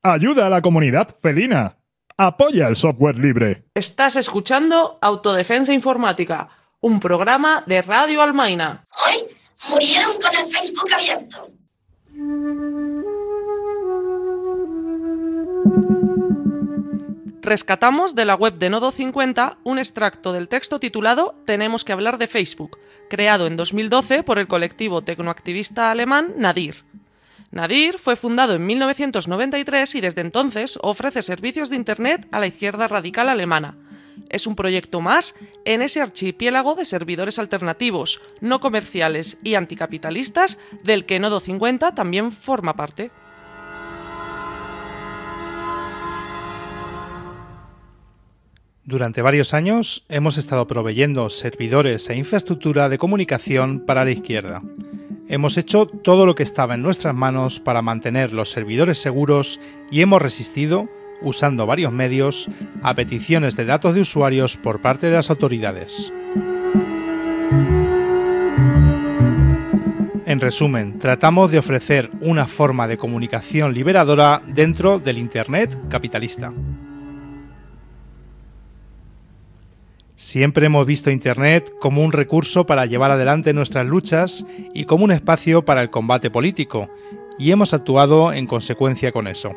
Ayuda 0.03 0.47
a 0.47 0.49
la 0.49 0.63
comunidad 0.63 1.15
felina. 1.21 1.77
Apoya 2.17 2.69
el 2.69 2.77
software 2.77 3.19
libre. 3.19 3.67
Estás 3.75 4.17
escuchando 4.17 4.99
Autodefensa 5.03 5.75
Informática, 5.75 6.49
un 6.81 7.01
programa 7.01 7.63
de 7.67 7.83
Radio 7.83 8.23
Almaina. 8.23 8.87
Rescatamos 17.45 18.15
de 18.15 18.25
la 18.25 18.37
web 18.37 18.55
de 18.55 18.71
Nodo 18.71 18.91
50 18.91 19.59
un 19.65 19.79
extracto 19.79 20.33
del 20.33 20.49
texto 20.49 20.81
titulado 20.81 21.35
Tenemos 21.45 21.85
que 21.85 21.93
hablar 21.93 22.17
de 22.17 22.27
Facebook, 22.27 22.79
creado 23.11 23.47
en 23.47 23.57
2012 23.57 24.23
por 24.23 24.39
el 24.39 24.47
colectivo 24.47 25.03
tecnoactivista 25.03 25.91
alemán 25.91 26.33
Nadir. 26.39 26.85
Nadir 27.51 27.99
fue 27.99 28.17
fundado 28.17 28.55
en 28.55 28.65
1993 28.65 29.95
y 29.95 30.01
desde 30.01 30.23
entonces 30.23 30.79
ofrece 30.81 31.21
servicios 31.21 31.69
de 31.69 31.77
Internet 31.77 32.27
a 32.33 32.41
la 32.41 32.47
izquierda 32.47 32.89
radical 32.89 33.29
alemana. 33.29 33.77
Es 34.31 34.47
un 34.47 34.57
proyecto 34.57 35.03
más 35.03 35.35
en 35.67 35.83
ese 35.83 36.01
archipiélago 36.01 36.75
de 36.77 36.87
servidores 36.87 37.39
alternativos, 37.39 38.23
no 38.41 38.59
comerciales 38.59 39.37
y 39.43 39.57
anticapitalistas 39.57 40.57
del 40.83 41.05
que 41.05 41.19
Nodo 41.19 41.41
50 41.41 41.95
también 41.95 42.33
forma 42.33 42.75
parte. 42.75 43.11
Durante 48.87 49.23
varios 49.23 49.55
años 49.55 50.05
hemos 50.11 50.37
estado 50.37 50.67
proveyendo 50.67 51.31
servidores 51.31 52.11
e 52.11 52.17
infraestructura 52.17 52.91
de 52.91 52.99
comunicación 52.99 53.81
para 53.81 54.05
la 54.05 54.11
izquierda. 54.11 54.61
Hemos 55.27 55.57
hecho 55.57 55.87
todo 55.87 56.27
lo 56.27 56.35
que 56.35 56.43
estaba 56.43 56.75
en 56.75 56.83
nuestras 56.83 57.15
manos 57.15 57.61
para 57.61 57.81
mantener 57.81 58.35
los 58.35 58.51
servidores 58.51 58.99
seguros 58.99 59.59
y 59.91 60.03
hemos 60.03 60.21
resistido, 60.21 60.91
usando 61.23 61.65
varios 61.65 61.93
medios, 61.93 62.51
a 62.83 62.95
peticiones 62.95 63.57
de 63.57 63.65
datos 63.65 63.95
de 63.95 64.03
usuarios 64.03 64.59
por 64.59 64.83
parte 64.83 65.07
de 65.07 65.15
las 65.15 65.31
autoridades. 65.31 66.13
En 70.27 70.41
resumen, 70.41 70.99
tratamos 70.99 71.51
de 71.51 71.59
ofrecer 71.59 72.11
una 72.21 72.47
forma 72.47 72.87
de 72.87 72.99
comunicación 72.99 73.73
liberadora 73.73 74.43
dentro 74.47 74.99
del 74.99 75.17
Internet 75.17 75.79
capitalista. 75.89 76.53
Siempre 80.25 80.65
hemos 80.65 80.87
visto 80.87 81.11
Internet 81.11 81.71
como 81.79 82.03
un 82.03 82.11
recurso 82.11 82.65
para 82.65 82.87
llevar 82.87 83.11
adelante 83.11 83.53
nuestras 83.53 83.85
luchas 83.85 84.47
y 84.73 84.85
como 84.85 85.05
un 85.05 85.13
espacio 85.13 85.67
para 85.67 85.83
el 85.83 85.91
combate 85.91 86.31
político, 86.31 86.89
y 87.39 87.51
hemos 87.51 87.75
actuado 87.75 88.33
en 88.33 88.47
consecuencia 88.47 89.13
con 89.13 89.27
eso. 89.27 89.55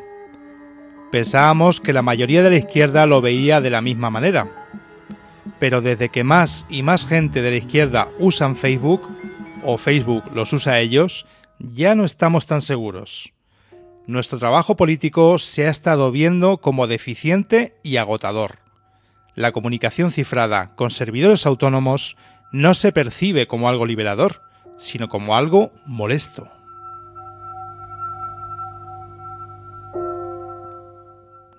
Pensábamos 1.10 1.80
que 1.80 1.94
la 1.94 2.02
mayoría 2.02 2.42
de 2.42 2.50
la 2.50 2.58
izquierda 2.58 3.06
lo 3.06 3.22
veía 3.22 3.62
de 3.62 3.70
la 3.70 3.80
misma 3.80 4.10
manera. 4.10 4.68
Pero 5.58 5.80
desde 5.80 6.10
que 6.10 6.22
más 6.22 6.66
y 6.68 6.82
más 6.82 7.06
gente 7.06 7.40
de 7.40 7.50
la 7.50 7.56
izquierda 7.56 8.08
usan 8.18 8.54
Facebook, 8.54 9.08
o 9.64 9.78
Facebook 9.78 10.24
los 10.34 10.52
usa 10.52 10.74
a 10.74 10.80
ellos, 10.80 11.24
ya 11.58 11.94
no 11.94 12.04
estamos 12.04 12.44
tan 12.44 12.60
seguros. 12.60 13.32
Nuestro 14.06 14.38
trabajo 14.38 14.76
político 14.76 15.38
se 15.38 15.66
ha 15.66 15.70
estado 15.70 16.12
viendo 16.12 16.58
como 16.58 16.86
deficiente 16.86 17.74
y 17.82 17.96
agotador. 17.96 18.67
La 19.38 19.52
comunicación 19.52 20.10
cifrada 20.10 20.66
con 20.74 20.90
servidores 20.90 21.46
autónomos 21.46 22.16
no 22.50 22.74
se 22.74 22.90
percibe 22.90 23.46
como 23.46 23.68
algo 23.68 23.86
liberador, 23.86 24.42
sino 24.76 25.08
como 25.08 25.36
algo 25.36 25.70
molesto. 25.86 26.48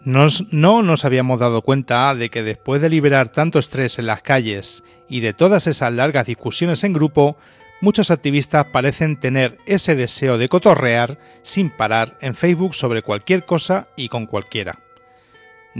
no 0.03 0.81
nos 0.81 1.05
habíamos 1.05 1.39
dado 1.39 1.61
cuenta 1.61 2.13
de 2.15 2.29
que 2.29 2.43
después 2.43 2.81
de 2.81 2.89
liberar 2.89 3.29
tanto 3.29 3.59
estrés 3.59 3.97
en 3.97 4.07
las 4.07 4.23
calles 4.23 4.83
y 5.07 5.21
de 5.21 5.31
todas 5.31 5.65
esas 5.65 5.93
largas 5.93 6.25
discusiones 6.25 6.83
en 6.83 6.91
grupo, 6.91 7.37
muchos 7.79 8.11
activistas 8.11 8.65
parecen 8.73 9.17
tener 9.21 9.57
ese 9.65 9.95
deseo 9.95 10.37
de 10.37 10.49
cotorrear 10.49 11.17
sin 11.43 11.69
parar 11.69 12.17
en 12.19 12.35
Facebook 12.35 12.75
sobre 12.75 13.03
cualquier 13.03 13.45
cosa 13.45 13.87
y 13.95 14.09
con 14.09 14.25
cualquiera. 14.25 14.79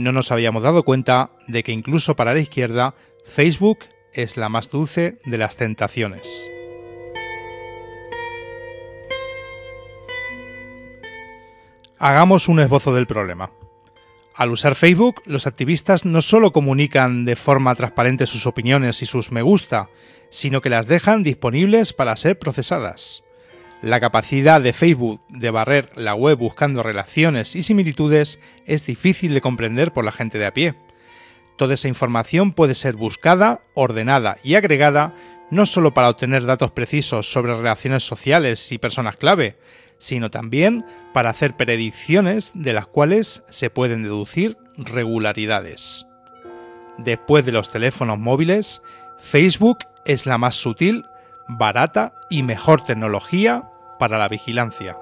No 0.00 0.12
nos 0.12 0.32
habíamos 0.32 0.62
dado 0.62 0.82
cuenta 0.82 1.32
de 1.46 1.62
que 1.62 1.72
incluso 1.72 2.16
para 2.16 2.32
la 2.32 2.40
izquierda, 2.40 2.94
Facebook 3.26 3.80
es 4.14 4.38
la 4.38 4.48
más 4.48 4.70
dulce 4.70 5.18
de 5.26 5.36
las 5.36 5.56
tentaciones. 5.56 6.26
Hagamos 11.98 12.48
un 12.48 12.60
esbozo 12.60 12.94
del 12.94 13.06
problema. 13.06 13.50
Al 14.34 14.50
usar 14.50 14.74
Facebook, 14.74 15.20
los 15.26 15.46
activistas 15.46 16.06
no 16.06 16.22
solo 16.22 16.50
comunican 16.50 17.26
de 17.26 17.36
forma 17.36 17.74
transparente 17.74 18.24
sus 18.24 18.46
opiniones 18.46 19.02
y 19.02 19.06
sus 19.06 19.30
me 19.30 19.42
gusta, 19.42 19.90
sino 20.30 20.62
que 20.62 20.70
las 20.70 20.86
dejan 20.86 21.22
disponibles 21.22 21.92
para 21.92 22.16
ser 22.16 22.38
procesadas. 22.38 23.22
La 23.82 23.98
capacidad 23.98 24.60
de 24.60 24.74
Facebook 24.74 25.22
de 25.30 25.50
barrer 25.50 25.90
la 25.94 26.14
web 26.14 26.36
buscando 26.36 26.82
relaciones 26.82 27.56
y 27.56 27.62
similitudes 27.62 28.38
es 28.66 28.84
difícil 28.84 29.32
de 29.32 29.40
comprender 29.40 29.92
por 29.92 30.04
la 30.04 30.12
gente 30.12 30.38
de 30.38 30.46
a 30.46 30.52
pie. 30.52 30.74
Toda 31.56 31.74
esa 31.74 31.88
información 31.88 32.52
puede 32.52 32.74
ser 32.74 32.96
buscada, 32.96 33.60
ordenada 33.74 34.36
y 34.44 34.54
agregada 34.54 35.14
no 35.50 35.64
solo 35.64 35.94
para 35.94 36.10
obtener 36.10 36.44
datos 36.44 36.72
precisos 36.72 37.32
sobre 37.32 37.54
relaciones 37.54 38.02
sociales 38.02 38.70
y 38.70 38.78
personas 38.78 39.16
clave, 39.16 39.58
sino 39.96 40.30
también 40.30 40.84
para 41.14 41.30
hacer 41.30 41.56
predicciones 41.56 42.52
de 42.54 42.74
las 42.74 42.86
cuales 42.86 43.44
se 43.48 43.70
pueden 43.70 44.02
deducir 44.02 44.58
regularidades. 44.76 46.06
Después 46.98 47.46
de 47.46 47.52
los 47.52 47.70
teléfonos 47.70 48.18
móviles, 48.18 48.82
Facebook 49.18 49.78
es 50.04 50.26
la 50.26 50.36
más 50.36 50.54
sutil, 50.54 51.06
barata 51.48 52.12
y 52.28 52.42
mejor 52.42 52.84
tecnología 52.84 53.69
para 54.00 54.18
la 54.18 54.26
vigilancia. 54.26 54.96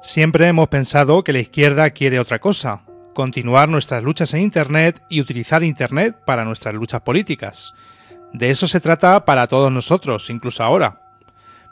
Siempre 0.00 0.46
hemos 0.46 0.68
pensado 0.68 1.22
que 1.22 1.34
la 1.34 1.40
izquierda 1.40 1.90
quiere 1.90 2.18
otra 2.18 2.38
cosa, 2.38 2.80
continuar 3.14 3.68
nuestras 3.68 4.02
luchas 4.02 4.32
en 4.32 4.40
Internet 4.40 5.02
y 5.10 5.20
utilizar 5.20 5.62
Internet 5.62 6.16
para 6.24 6.46
nuestras 6.46 6.74
luchas 6.74 7.02
políticas. 7.02 7.74
De 8.32 8.48
eso 8.48 8.66
se 8.68 8.80
trata 8.80 9.24
para 9.24 9.48
todos 9.48 9.72
nosotros, 9.72 10.30
incluso 10.30 10.62
ahora. 10.62 11.02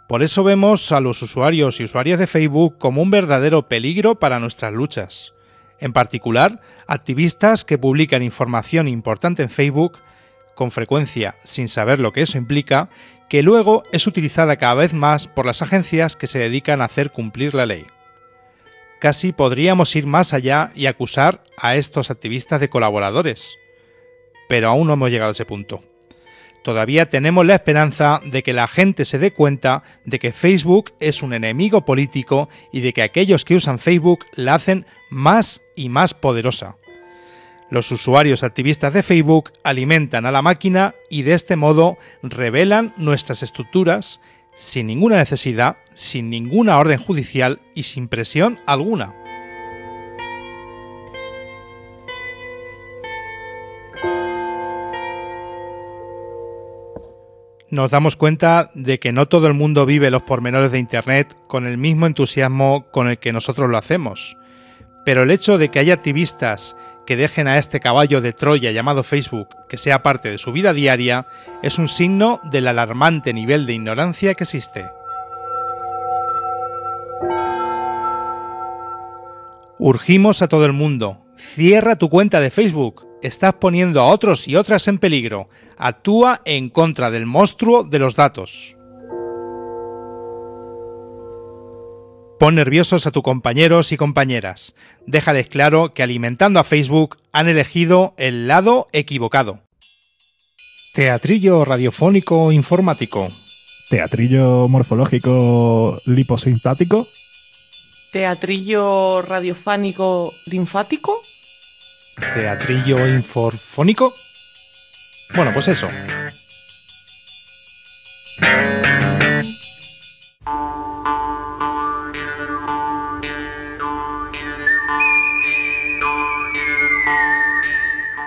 Por 0.08 0.22
eso 0.22 0.44
vemos 0.44 0.92
a 0.92 1.00
los 1.00 1.22
usuarios 1.22 1.80
y 1.80 1.84
usuarias 1.84 2.18
de 2.18 2.26
Facebook 2.26 2.78
como 2.78 3.00
un 3.00 3.10
verdadero 3.10 3.68
peligro 3.68 4.18
para 4.18 4.38
nuestras 4.38 4.72
luchas. 4.72 5.32
En 5.78 5.92
particular, 5.92 6.60
activistas 6.86 7.64
que 7.64 7.78
publican 7.78 8.22
información 8.22 8.88
importante 8.88 9.42
en 9.42 9.50
Facebook, 9.50 9.98
con 10.56 10.72
frecuencia 10.72 11.36
sin 11.44 11.68
saber 11.68 12.00
lo 12.00 12.12
que 12.12 12.22
eso 12.22 12.36
implica, 12.38 12.90
que 13.28 13.44
luego 13.44 13.84
es 13.92 14.08
utilizada 14.08 14.56
cada 14.56 14.74
vez 14.74 14.92
más 14.92 15.28
por 15.28 15.46
las 15.46 15.62
agencias 15.62 16.16
que 16.16 16.26
se 16.26 16.40
dedican 16.40 16.82
a 16.82 16.86
hacer 16.86 17.12
cumplir 17.12 17.54
la 17.54 17.66
ley. 17.66 17.86
Casi 18.98 19.30
podríamos 19.30 19.94
ir 19.94 20.06
más 20.06 20.34
allá 20.34 20.72
y 20.74 20.86
acusar 20.86 21.44
a 21.58 21.76
estos 21.76 22.10
activistas 22.10 22.60
de 22.60 22.68
colaboradores. 22.68 23.56
Pero 24.48 24.68
aún 24.68 24.88
no 24.88 24.94
hemos 24.94 25.10
llegado 25.10 25.28
a 25.28 25.32
ese 25.32 25.44
punto 25.44 25.82
todavía 26.66 27.06
tenemos 27.06 27.46
la 27.46 27.54
esperanza 27.54 28.20
de 28.24 28.42
que 28.42 28.52
la 28.52 28.66
gente 28.66 29.04
se 29.04 29.20
dé 29.20 29.30
cuenta 29.32 29.84
de 30.04 30.18
que 30.18 30.32
Facebook 30.32 30.94
es 30.98 31.22
un 31.22 31.32
enemigo 31.32 31.84
político 31.84 32.48
y 32.72 32.80
de 32.80 32.92
que 32.92 33.02
aquellos 33.02 33.44
que 33.44 33.54
usan 33.54 33.78
Facebook 33.78 34.26
la 34.34 34.56
hacen 34.56 34.84
más 35.08 35.62
y 35.76 35.88
más 35.90 36.12
poderosa. 36.12 36.74
Los 37.70 37.90
usuarios 37.90 38.44
activistas 38.44 38.92
de 38.94 39.02
Facebook 39.02 39.52
alimentan 39.64 40.24
a 40.26 40.30
la 40.30 40.42
máquina 40.42 40.94
y 41.10 41.22
de 41.22 41.34
este 41.34 41.56
modo 41.56 41.98
revelan 42.22 42.94
nuestras 42.96 43.42
estructuras 43.42 44.20
sin 44.54 44.86
ninguna 44.86 45.16
necesidad, 45.16 45.76
sin 45.92 46.30
ninguna 46.30 46.78
orden 46.78 46.98
judicial 46.98 47.60
y 47.74 47.82
sin 47.82 48.08
presión 48.08 48.58
alguna. 48.66 49.14
nos 57.68 57.90
damos 57.90 58.16
cuenta 58.16 58.70
de 58.74 58.98
que 58.98 59.12
no 59.12 59.26
todo 59.26 59.46
el 59.46 59.54
mundo 59.54 59.86
vive 59.86 60.10
los 60.10 60.22
pormenores 60.22 60.72
de 60.72 60.78
Internet 60.78 61.36
con 61.46 61.66
el 61.66 61.78
mismo 61.78 62.06
entusiasmo 62.06 62.86
con 62.90 63.08
el 63.08 63.18
que 63.18 63.32
nosotros 63.32 63.68
lo 63.68 63.76
hacemos. 63.76 64.36
Pero 65.04 65.22
el 65.22 65.30
hecho 65.30 65.58
de 65.58 65.68
que 65.68 65.78
haya 65.78 65.94
activistas 65.94 66.76
que 67.06 67.16
dejen 67.16 67.48
a 67.48 67.58
este 67.58 67.80
caballo 67.80 68.20
de 68.20 68.32
Troya 68.32 68.72
llamado 68.72 69.02
Facebook 69.02 69.48
que 69.68 69.78
sea 69.78 70.02
parte 70.02 70.30
de 70.30 70.38
su 70.38 70.52
vida 70.52 70.72
diaria 70.72 71.26
es 71.62 71.78
un 71.78 71.88
signo 71.88 72.40
del 72.44 72.68
alarmante 72.68 73.32
nivel 73.32 73.64
de 73.64 73.74
ignorancia 73.74 74.34
que 74.34 74.44
existe. 74.44 74.90
Urgimos 79.78 80.42
a 80.42 80.48
todo 80.48 80.66
el 80.66 80.72
mundo, 80.72 81.24
cierra 81.36 81.96
tu 81.96 82.08
cuenta 82.08 82.40
de 82.40 82.50
Facebook, 82.50 83.06
estás 83.22 83.54
poniendo 83.54 84.00
a 84.00 84.06
otros 84.06 84.48
y 84.48 84.56
otras 84.56 84.88
en 84.88 84.98
peligro. 84.98 85.48
Actúa 85.76 86.40
en 86.44 86.70
contra 86.70 87.10
del 87.10 87.26
monstruo 87.26 87.82
de 87.82 87.98
los 87.98 88.16
datos. 88.16 88.75
Pon 92.38 92.54
nerviosos 92.54 93.06
a 93.06 93.12
tus 93.12 93.22
compañeros 93.22 93.92
y 93.92 93.96
compañeras. 93.96 94.74
Déjales 95.06 95.48
claro 95.48 95.94
que 95.94 96.02
alimentando 96.02 96.60
a 96.60 96.64
Facebook 96.64 97.16
han 97.32 97.48
elegido 97.48 98.14
el 98.18 98.46
lado 98.46 98.88
equivocado. 98.92 99.60
Teatrillo 100.92 101.64
radiofónico 101.64 102.52
informático. 102.52 103.28
Teatrillo 103.88 104.68
morfológico 104.68 105.98
liposintático. 106.04 107.08
Teatrillo 108.12 109.22
radiofánico 109.22 110.34
linfático. 110.44 111.22
Teatrillo 112.34 113.06
inforfónico. 113.08 114.12
Bueno, 115.34 115.52
pues 115.52 115.68
eso. 115.68 115.88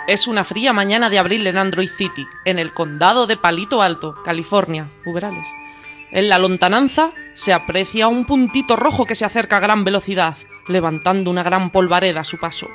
Es 0.10 0.26
una 0.26 0.44
fría 0.44 0.74
mañana 0.74 1.12
de 1.12 1.20
abril 1.20 1.46
en 1.46 1.60
Android 1.60 1.88
City, 1.88 2.28
en 2.44 2.58
el 2.58 2.74
condado 2.74 3.28
de 3.28 3.38
Palito 3.38 3.84
Alto, 3.84 4.16
California, 4.26 4.90
Uberales. 5.06 5.48
En 6.10 6.30
la 6.30 6.40
lontananza 6.40 7.12
se 7.36 7.54
aprecia 7.54 8.08
un 8.08 8.26
puntito 8.26 8.76
rojo 8.76 9.06
que 9.06 9.14
se 9.14 9.26
acerca 9.26 9.58
a 9.58 9.60
gran 9.60 9.84
velocidad, 9.84 10.36
levantando 10.68 11.30
una 11.30 11.44
gran 11.44 11.70
polvareda 11.70 12.22
a 12.22 12.24
su 12.24 12.40
paso. 12.40 12.68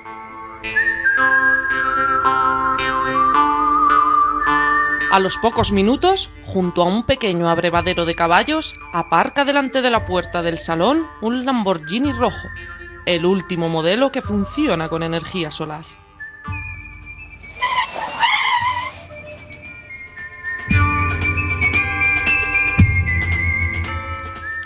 A 5.11 5.19
los 5.19 5.37
pocos 5.39 5.73
minutos, 5.73 6.31
junto 6.45 6.83
a 6.83 6.87
un 6.87 7.03
pequeño 7.03 7.51
abrevadero 7.51 8.05
de 8.05 8.15
caballos, 8.15 8.77
aparca 8.93 9.45
delante 9.45 9.83
de 9.83 9.91
la 9.91 10.07
puerta 10.07 10.41
del 10.41 10.61
salón 10.61 11.05
un 11.21 11.45
Lamborghini 11.45 12.13
rojo, 12.13 12.47
el 13.07 13.27
último 13.27 13.69
modelo 13.69 14.13
que 14.13 14.23
funciona 14.23 14.89
con 14.89 15.03
energía 15.03 15.51
solar. 15.51 16.04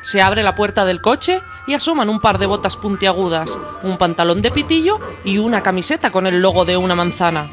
Se 0.08 0.22
abre 0.22 0.42
la 0.42 0.54
puerta 0.54 0.86
del 0.86 1.02
coche 1.02 1.42
y 1.66 1.74
asoman 1.74 2.08
un 2.08 2.18
par 2.18 2.38
de 2.38 2.46
botas 2.46 2.78
puntiagudas, 2.78 3.58
un 3.82 3.98
pantalón 3.98 4.40
de 4.40 4.50
pitillo 4.50 4.98
y 5.22 5.36
una 5.36 5.62
camiseta 5.62 6.10
con 6.10 6.26
el 6.26 6.40
logo 6.40 6.64
de 6.64 6.78
una 6.78 6.94
manzana. 6.94 7.50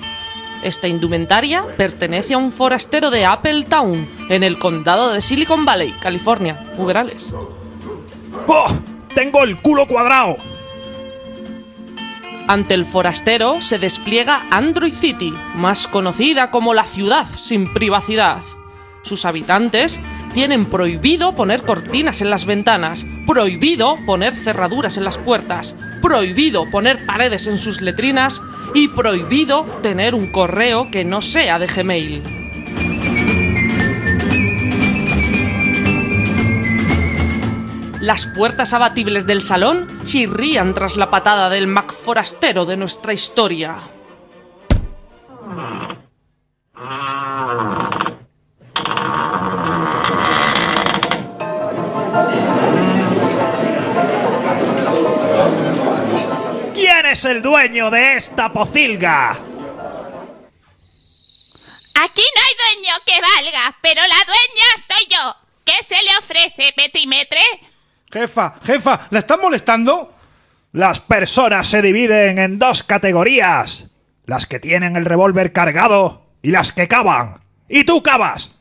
Esta 0.63 0.87
indumentaria 0.87 1.65
pertenece 1.75 2.33
a 2.33 2.37
un 2.37 2.53
forastero 2.53 3.11
de 3.11 3.25
Appletown, 3.25 4.07
en 4.29 4.43
el 4.43 4.57
condado 4.57 5.11
de 5.11 5.19
Silicon 5.19 5.65
Valley, 5.65 5.91
California. 5.99 6.63
Uberales. 6.77 7.33
¡Oh! 8.47 8.67
¡Tengo 9.13 9.43
el 9.43 9.61
culo 9.61 9.85
cuadrado! 9.85 10.37
Ante 12.47 12.73
el 12.73 12.85
forastero 12.85 13.59
se 13.59 13.79
despliega 13.79 14.45
Android 14.49 14.93
City, 14.93 15.33
más 15.55 15.89
conocida 15.89 16.51
como 16.51 16.73
la 16.73 16.85
ciudad 16.85 17.25
sin 17.25 17.73
privacidad. 17.73 18.43
Sus 19.01 19.25
habitantes 19.25 19.99
tienen 20.35 20.65
prohibido 20.65 21.33
poner 21.33 21.63
cortinas 21.63 22.19
en 22.21 22.29
las 22.29 22.45
ventanas, 22.45 23.05
prohibido 23.25 23.97
poner 24.05 24.35
cerraduras 24.35 24.97
en 24.97 25.05
las 25.05 25.17
puertas, 25.17 25.77
prohibido 26.01 26.69
poner 26.69 27.05
paredes 27.05 27.47
en 27.47 27.57
sus 27.57 27.79
letrinas 27.79 28.41
y 28.73 28.89
prohibido 28.89 29.63
tener 29.81 30.13
un 30.13 30.33
correo 30.33 30.91
que 30.91 31.05
no 31.05 31.21
sea 31.21 31.57
de 31.57 31.67
Gmail. 31.67 32.21
Las 38.01 38.27
puertas 38.27 38.73
abatibles 38.73 39.25
del 39.25 39.41
salón 39.41 39.87
chirrían 40.03 40.73
tras 40.73 40.97
la 40.97 41.09
patada 41.09 41.49
del 41.49 41.67
Mac 41.67 41.93
forastero 41.93 42.65
de 42.65 42.75
nuestra 42.75 43.13
historia. 43.13 43.77
Es 57.15 57.23
el 57.23 57.41
dueño 57.41 57.89
de 57.89 58.17
esta 58.17 58.51
pocilga? 58.51 59.31
Aquí 59.31 59.41
no 61.95 62.41
hay 62.41 62.55
dueño 62.59 62.93
que 63.05 63.21
valga, 63.21 63.77
pero 63.81 64.01
la 64.01 64.17
dueña 64.25 64.65
soy 64.85 65.07
yo. 65.09 65.33
¿Qué 65.63 65.81
se 65.81 65.95
le 65.95 66.17
ofrece, 66.19 66.73
Petimetre? 66.75 67.39
Jefa, 68.11 68.55
jefa, 68.65 69.07
¿la 69.11 69.19
están 69.19 69.39
molestando? 69.39 70.13
Las 70.73 70.99
personas 70.99 71.69
se 71.69 71.81
dividen 71.81 72.37
en 72.37 72.59
dos 72.59 72.83
categorías. 72.83 73.85
Las 74.25 74.45
que 74.45 74.59
tienen 74.59 74.97
el 74.97 75.05
revólver 75.05 75.53
cargado 75.53 76.25
y 76.41 76.51
las 76.51 76.73
que 76.73 76.89
cavan. 76.89 77.39
¡Y 77.69 77.85
tú 77.85 78.03
cavas! 78.03 78.51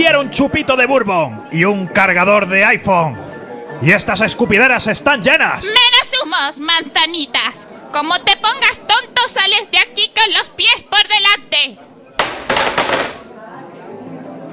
Quiero 0.00 0.20
un 0.20 0.30
chupito 0.30 0.76
de 0.76 0.86
bourbon 0.86 1.48
y 1.50 1.64
un 1.64 1.88
cargador 1.88 2.46
de 2.46 2.64
iPhone. 2.64 3.18
Y 3.82 3.90
estas 3.90 4.20
escupideras 4.20 4.86
están 4.86 5.24
llenas. 5.24 5.64
Menos 5.64 6.22
humos, 6.22 6.60
manzanitas. 6.60 7.66
Como 7.90 8.20
te 8.20 8.36
pongas 8.36 8.78
tonto, 8.86 9.22
sales 9.26 9.68
de 9.72 9.78
aquí 9.78 10.08
con 10.14 10.32
los 10.34 10.50
pies 10.50 10.84
por 10.88 11.00
delante. 11.02 11.82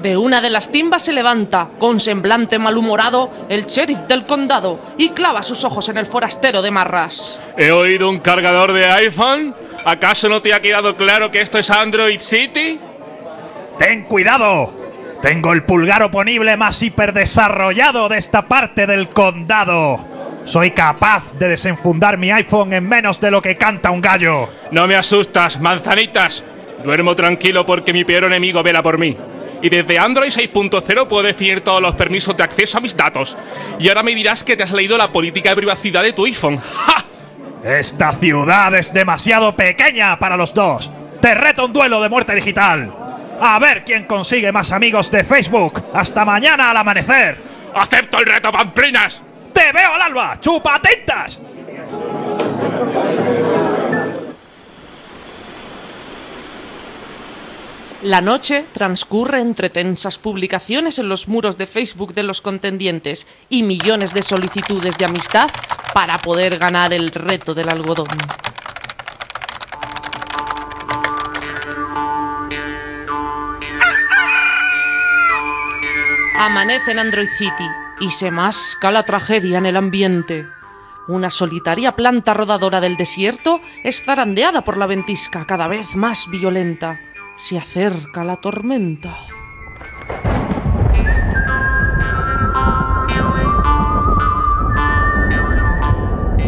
De 0.02 0.16
una 0.16 0.40
de 0.40 0.50
las 0.50 0.72
timbas 0.72 1.04
se 1.04 1.12
levanta, 1.12 1.68
con 1.78 2.00
semblante 2.00 2.58
malhumorado, 2.58 3.30
el 3.48 3.66
sheriff 3.66 4.00
del 4.00 4.26
condado 4.26 4.80
y 4.98 5.10
clava 5.10 5.44
sus 5.44 5.62
ojos 5.62 5.88
en 5.88 5.98
el 5.98 6.06
forastero 6.06 6.60
de 6.60 6.72
Marras. 6.72 7.38
He 7.56 7.70
oído 7.70 8.10
un 8.10 8.18
cargador 8.18 8.72
de 8.72 8.86
iPhone. 8.86 9.54
¿Acaso 9.84 10.28
no 10.28 10.42
te 10.42 10.52
ha 10.52 10.60
quedado 10.60 10.96
claro 10.96 11.30
que 11.30 11.40
esto 11.40 11.56
es 11.56 11.70
Android 11.70 12.18
City? 12.18 12.80
¡Ten 13.78 14.06
cuidado! 14.06 14.85
Tengo 15.26 15.52
el 15.52 15.64
pulgar 15.64 16.04
oponible 16.04 16.56
más 16.56 16.80
hiperdesarrollado 16.80 18.08
de 18.08 18.16
esta 18.16 18.46
parte 18.46 18.86
del 18.86 19.08
condado. 19.08 20.06
Soy 20.44 20.70
capaz 20.70 21.32
de 21.36 21.48
desenfundar 21.48 22.16
mi 22.16 22.30
iPhone 22.30 22.72
en 22.72 22.88
menos 22.88 23.20
de 23.20 23.32
lo 23.32 23.42
que 23.42 23.56
canta 23.56 23.90
un 23.90 24.00
gallo. 24.00 24.48
No 24.70 24.86
me 24.86 24.94
asustas, 24.94 25.60
manzanitas. 25.60 26.44
Duermo 26.84 27.16
tranquilo 27.16 27.66
porque 27.66 27.92
mi 27.92 28.04
peor 28.04 28.22
enemigo 28.22 28.62
vela 28.62 28.84
por 28.84 28.98
mí. 28.98 29.16
Y 29.62 29.68
desde 29.68 29.98
Android 29.98 30.30
6.0 30.30 31.08
puedo 31.08 31.24
definir 31.24 31.60
todos 31.60 31.82
los 31.82 31.96
permisos 31.96 32.36
de 32.36 32.44
acceso 32.44 32.78
a 32.78 32.80
mis 32.80 32.96
datos. 32.96 33.36
Y 33.80 33.88
ahora 33.88 34.04
me 34.04 34.14
dirás 34.14 34.44
que 34.44 34.56
te 34.56 34.62
has 34.62 34.70
leído 34.70 34.96
la 34.96 35.10
política 35.10 35.50
de 35.50 35.56
privacidad 35.56 36.04
de 36.04 36.12
tu 36.12 36.24
iPhone. 36.24 36.58
¡Ja! 36.84 37.04
Esta 37.64 38.12
ciudad 38.12 38.72
es 38.76 38.92
demasiado 38.92 39.56
pequeña 39.56 40.20
para 40.20 40.36
los 40.36 40.54
dos. 40.54 40.88
Te 41.20 41.34
reto 41.34 41.64
un 41.64 41.72
duelo 41.72 42.00
de 42.00 42.08
muerte 42.08 42.32
digital. 42.32 43.05
A 43.40 43.58
ver 43.58 43.84
quién 43.84 44.04
consigue 44.04 44.52
más 44.52 44.72
amigos 44.72 45.10
de 45.10 45.24
Facebook. 45.24 45.84
Hasta 45.92 46.24
mañana 46.24 46.70
al 46.70 46.76
amanecer. 46.76 47.38
¡Acepto 47.74 48.18
el 48.18 48.26
reto, 48.26 48.50
pamplinas! 48.50 49.22
¡Te 49.52 49.72
veo 49.72 49.94
al 49.94 50.02
alba! 50.02 50.40
¡Chupatintas! 50.40 51.40
La 58.02 58.20
noche 58.20 58.64
transcurre 58.72 59.40
entre 59.40 59.68
tensas 59.68 60.16
publicaciones 60.18 60.98
en 60.98 61.08
los 61.08 61.28
muros 61.28 61.58
de 61.58 61.66
Facebook 61.66 62.14
de 62.14 62.22
los 62.22 62.40
contendientes 62.40 63.26
y 63.48 63.62
millones 63.62 64.14
de 64.14 64.22
solicitudes 64.22 64.96
de 64.96 65.06
amistad 65.06 65.50
para 65.92 66.18
poder 66.18 66.58
ganar 66.58 66.92
el 66.92 67.10
reto 67.10 67.52
del 67.52 67.68
algodón. 67.68 68.06
Amanece 76.46 76.92
en 76.92 77.00
Android 77.00 77.28
City 77.28 77.68
y 77.98 78.12
se 78.12 78.30
masca 78.30 78.92
la 78.92 79.04
tragedia 79.04 79.58
en 79.58 79.66
el 79.66 79.76
ambiente. 79.76 80.46
Una 81.08 81.28
solitaria 81.28 81.96
planta 81.96 82.34
rodadora 82.34 82.80
del 82.80 82.96
desierto 82.96 83.60
es 83.82 84.04
zarandeada 84.04 84.62
por 84.62 84.76
la 84.76 84.86
ventisca 84.86 85.44
cada 85.44 85.66
vez 85.66 85.96
más 85.96 86.30
violenta. 86.30 87.00
Se 87.34 87.58
acerca 87.58 88.22
la 88.22 88.36
tormenta. 88.36 89.16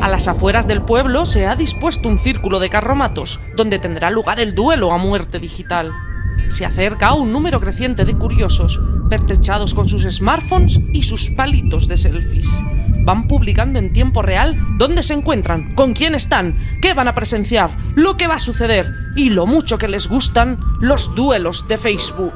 A 0.00 0.08
las 0.08 0.28
afueras 0.28 0.68
del 0.68 0.82
pueblo 0.82 1.26
se 1.26 1.48
ha 1.48 1.56
dispuesto 1.56 2.08
un 2.08 2.20
círculo 2.20 2.60
de 2.60 2.70
carromatos, 2.70 3.40
donde 3.56 3.80
tendrá 3.80 4.10
lugar 4.10 4.38
el 4.38 4.54
duelo 4.54 4.92
a 4.92 4.98
muerte 4.98 5.40
digital. 5.40 5.92
Se 6.48 6.64
acerca 6.64 7.12
un 7.12 7.32
número 7.32 7.60
creciente 7.60 8.04
de 8.04 8.16
curiosos, 8.16 8.80
pertrechados 9.08 9.74
con 9.74 9.88
sus 9.88 10.04
smartphones 10.04 10.80
y 10.92 11.02
sus 11.02 11.30
palitos 11.30 11.88
de 11.88 11.96
selfies. 11.96 12.62
Van 13.04 13.26
publicando 13.26 13.78
en 13.78 13.92
tiempo 13.92 14.22
real 14.22 14.58
dónde 14.78 15.02
se 15.02 15.14
encuentran, 15.14 15.74
con 15.74 15.92
quién 15.92 16.14
están, 16.14 16.58
qué 16.80 16.94
van 16.94 17.08
a 17.08 17.14
presenciar, 17.14 17.70
lo 17.94 18.16
que 18.16 18.26
va 18.26 18.34
a 18.34 18.38
suceder 18.38 18.92
y 19.16 19.30
lo 19.30 19.46
mucho 19.46 19.78
que 19.78 19.88
les 19.88 20.08
gustan 20.08 20.60
los 20.80 21.14
duelos 21.14 21.66
de 21.68 21.78
Facebook. 21.78 22.34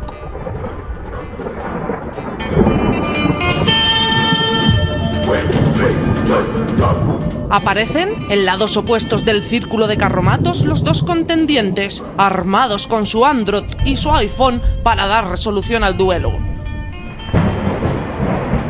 Aparecen 7.53 8.09
en 8.31 8.47
lados 8.47 8.79
opuestos 8.79 9.27
del 9.27 9.45
círculo 9.45 9.87
de 9.87 9.99
carromatos 9.99 10.65
los 10.65 10.85
dos 10.85 11.03
contendientes, 11.03 12.03
armados 12.17 12.87
con 12.87 13.05
su 13.05 13.27
Android 13.27 13.65
y 13.85 13.97
su 13.97 14.11
iPhone 14.11 14.63
para 14.83 15.07
dar 15.07 15.29
resolución 15.29 15.85
al 15.85 15.99
duelo. 15.99 16.33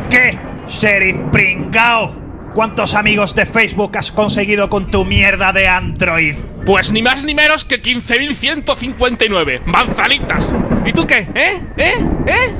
¿Qué? 0.09 0.37
Sheriff 0.67 1.15
pringao. 1.31 2.13
¿Cuántos 2.53 2.93
amigos 2.93 3.33
de 3.35 3.45
Facebook 3.45 3.97
has 3.97 4.11
conseguido 4.11 4.69
con 4.69 4.91
tu 4.91 5.05
mierda 5.05 5.53
de 5.53 5.65
Android? 5.65 6.35
Pues 6.65 6.91
ni 6.91 7.01
más 7.01 7.23
ni 7.23 7.33
menos 7.33 7.63
que 7.63 7.81
15.159. 7.81 9.61
¡Manzanitas! 9.65 10.51
¿Y 10.85 10.91
tú 10.91 11.07
qué? 11.07 11.29
¿Eh? 11.33 11.61
¿Eh? 11.77 11.93
¿Eh? 12.27 12.55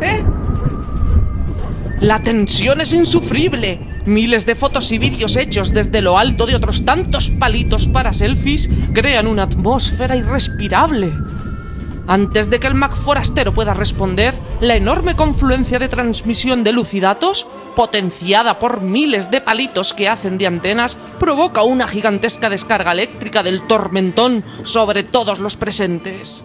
¿Eh? 0.00 0.24
La 2.00 2.20
tensión 2.20 2.80
es 2.80 2.92
insufrible. 2.92 3.87
Miles 4.04 4.46
de 4.46 4.54
fotos 4.54 4.90
y 4.92 4.98
vídeos 4.98 5.36
hechos 5.36 5.72
desde 5.72 6.02
lo 6.02 6.18
alto 6.18 6.46
de 6.46 6.54
otros 6.54 6.84
tantos 6.84 7.30
palitos 7.30 7.88
para 7.88 8.12
selfies 8.12 8.70
crean 8.92 9.26
una 9.26 9.44
atmósfera 9.44 10.16
irrespirable. 10.16 11.12
Antes 12.06 12.48
de 12.48 12.58
que 12.58 12.66
el 12.66 12.74
Mac 12.74 12.96
forastero 12.96 13.52
pueda 13.52 13.74
responder, 13.74 14.34
la 14.62 14.76
enorme 14.76 15.14
confluencia 15.14 15.78
de 15.78 15.90
transmisión 15.90 16.64
de 16.64 16.72
luz 16.72 16.94
y 16.94 17.00
datos, 17.00 17.46
potenciada 17.76 18.58
por 18.58 18.80
miles 18.80 19.30
de 19.30 19.42
palitos 19.42 19.92
que 19.92 20.08
hacen 20.08 20.38
de 20.38 20.46
antenas, 20.46 20.96
provoca 21.20 21.64
una 21.64 21.86
gigantesca 21.86 22.48
descarga 22.48 22.92
eléctrica 22.92 23.42
del 23.42 23.66
tormentón 23.66 24.42
sobre 24.62 25.02
todos 25.02 25.38
los 25.38 25.58
presentes. 25.58 26.44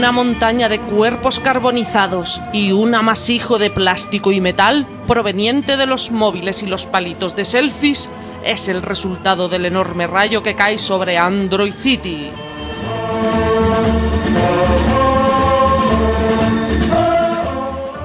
Una 0.00 0.12
montaña 0.12 0.70
de 0.70 0.80
cuerpos 0.80 1.40
carbonizados 1.40 2.40
y 2.54 2.72
un 2.72 2.94
amasijo 2.94 3.58
de 3.58 3.68
plástico 3.68 4.32
y 4.32 4.40
metal 4.40 4.88
proveniente 5.06 5.76
de 5.76 5.84
los 5.84 6.10
móviles 6.10 6.62
y 6.62 6.66
los 6.66 6.86
palitos 6.86 7.36
de 7.36 7.44
selfies 7.44 8.08
es 8.42 8.68
el 8.68 8.80
resultado 8.80 9.50
del 9.50 9.66
enorme 9.66 10.06
rayo 10.06 10.42
que 10.42 10.54
cae 10.54 10.78
sobre 10.78 11.18
Android 11.18 11.74
City. 11.74 12.30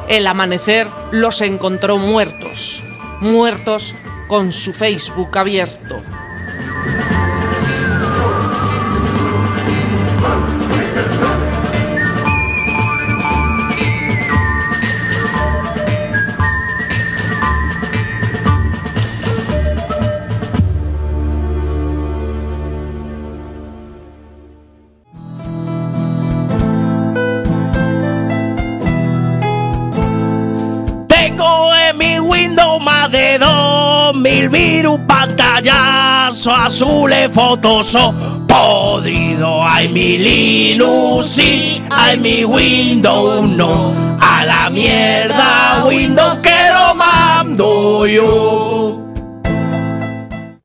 El 0.10 0.28
amanecer 0.28 0.88
los 1.12 1.40
encontró 1.40 1.98
muertos, 1.98 2.84
muertos 3.22 3.96
con 4.28 4.52
su 4.52 4.74
Facebook 4.74 5.38
abierto. 5.38 6.02
2000 34.46 34.50
virus, 34.50 35.00
pantallazo 35.08 36.52
azules, 36.52 37.32
Photoshop 37.32 38.14
podrido. 38.48 39.64
Hay 39.64 39.90
mi 39.90 40.18
Linux, 40.18 41.28
sí, 41.28 41.84
hay 41.90 42.18
mi 42.18 42.46
Windows, 42.46 43.48
no. 43.50 43.94
A 44.22 44.46
la 44.46 44.70
mierda, 44.70 45.86
Windows 45.86 46.40
que 46.42 46.70
lo 46.74 46.96
mando 46.96 48.06
yo. 48.06 49.02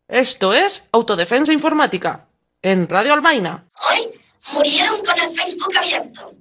Esto 0.08 0.52
es 0.52 0.88
Autodefensa 0.92 1.52
Informática, 1.52 2.26
en 2.62 2.88
Radio 2.88 3.14
Albaina. 3.14 3.64
Hoy 3.88 4.08
murieron 4.52 4.96
con 5.00 5.18
el 5.18 5.30
Facebook 5.34 5.76
abierto. 5.76 6.39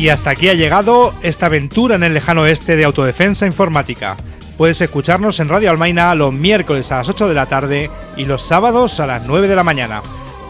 Y 0.00 0.08
hasta 0.08 0.30
aquí 0.30 0.48
ha 0.48 0.54
llegado 0.54 1.12
esta 1.20 1.44
aventura 1.44 1.96
en 1.96 2.02
el 2.02 2.14
lejano 2.14 2.40
oeste 2.40 2.74
de 2.74 2.84
autodefensa 2.84 3.44
informática. 3.44 4.16
Puedes 4.56 4.80
escucharnos 4.80 5.40
en 5.40 5.50
Radio 5.50 5.68
Almaina 5.68 6.14
los 6.14 6.32
miércoles 6.32 6.90
a 6.90 6.96
las 6.96 7.10
8 7.10 7.28
de 7.28 7.34
la 7.34 7.44
tarde 7.44 7.90
y 8.16 8.24
los 8.24 8.40
sábados 8.40 8.98
a 8.98 9.06
las 9.06 9.26
9 9.26 9.46
de 9.46 9.56
la 9.56 9.62
mañana. 9.62 10.00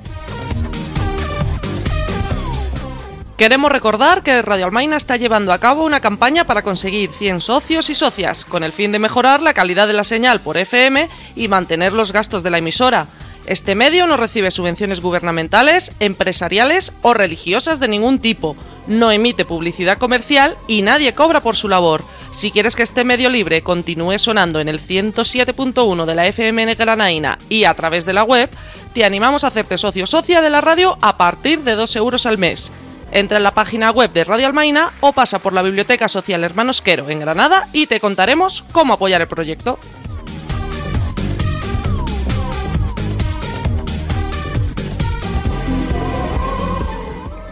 Queremos 3.38 3.72
recordar 3.72 4.22
que 4.22 4.42
Radio 4.44 4.66
Almaina 4.66 4.98
está 4.98 5.16
llevando 5.18 5.52
a 5.52 5.58
cabo 5.58 5.84
una 5.84 6.00
campaña 6.00 6.46
para 6.46 6.62
conseguir 6.62 7.10
100 7.10 7.42
socios 7.42 7.90
y 7.90 7.96
socias, 7.96 8.46
con 8.46 8.64
el 8.64 8.72
fin 8.72 8.92
de 8.92 9.00
mejorar 9.00 9.42
la 9.42 9.56
calidad 9.56 9.88
de 9.88 9.94
la 9.94 10.04
señal 10.04 10.42
por 10.42 10.58
FM 10.58 11.10
y 11.36 11.48
mantener 11.48 11.92
los 11.92 12.14
gastos 12.14 12.44
de 12.44 12.52
la 12.52 12.60
emisora. 12.60 13.08
Este 13.52 13.76
medio 13.76 14.08
no 14.08 14.16
recibe 14.16 14.50
subvenciones 14.50 15.02
gubernamentales, 15.02 15.92
empresariales 16.00 16.94
o 17.02 17.14
religiosas 17.14 17.82
de 17.82 17.90
ningún 17.90 18.20
tipo, 18.20 18.56
no 18.88 19.12
emite 19.12 19.44
publicidad 19.44 19.98
comercial 19.98 20.56
y 20.70 20.84
nadie 20.84 21.14
cobra 21.14 21.42
por 21.42 21.58
su 21.58 21.68
labor. 21.68 22.02
Si 22.32 22.52
quieres 22.52 22.78
que 22.78 22.84
este 22.84 23.04
medio 23.04 23.30
libre 23.30 23.62
continúe 23.62 24.20
sonando 24.20 24.62
en 24.62 24.70
el 24.70 24.80
107.1 24.80 26.06
de 26.06 26.16
la 26.16 26.28
FM 26.28 26.64
en 26.64 26.78
Granaína 26.78 27.40
y 27.50 27.66
a 27.66 27.74
través 27.74 28.06
de 28.06 28.14
la 28.14 28.24
web, 28.24 28.50
te 28.94 29.04
animamos 29.04 29.44
a 29.44 29.48
hacerte 29.48 29.78
socio 29.78 30.08
socia 30.08 30.40
de 30.40 30.50
la 30.50 30.62
radio 30.62 30.98
a 31.02 31.18
partir 31.18 31.60
de 31.64 31.76
2 31.76 31.94
euros 31.98 32.26
al 32.26 32.38
mes. 32.38 32.72
Entra 33.12 33.36
en 33.36 33.44
la 33.44 33.54
página 33.54 33.92
web 33.92 34.14
de 34.14 34.24
Radio 34.24 34.48
Almaina 34.48 34.94
o 35.02 35.12
pasa 35.12 35.40
por 35.40 35.52
la 35.52 35.62
Biblioteca 35.62 36.08
Social 36.08 36.46
Hermanos 36.46 36.82
Quero 36.82 37.10
en 37.10 37.20
Granada 37.20 37.68
y 37.74 37.88
te 37.88 38.00
contaremos 38.00 38.64
cómo 38.72 38.94
apoyar 38.94 39.20
el 39.20 39.28
proyecto. 39.28 39.78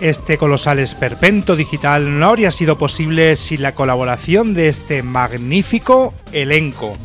Este 0.01 0.37
colosal 0.37 0.79
esperpento 0.79 1.57
digital 1.57 2.19
no 2.19 2.27
habría 2.27 2.51
sido 2.51 2.77
posible 2.77 3.35
sin 3.35 3.61
la 3.61 3.75
colaboración 3.75 4.53
de 4.53 4.69
este 4.69 5.03
magnífico 5.03 6.13
elenco. 6.31 6.97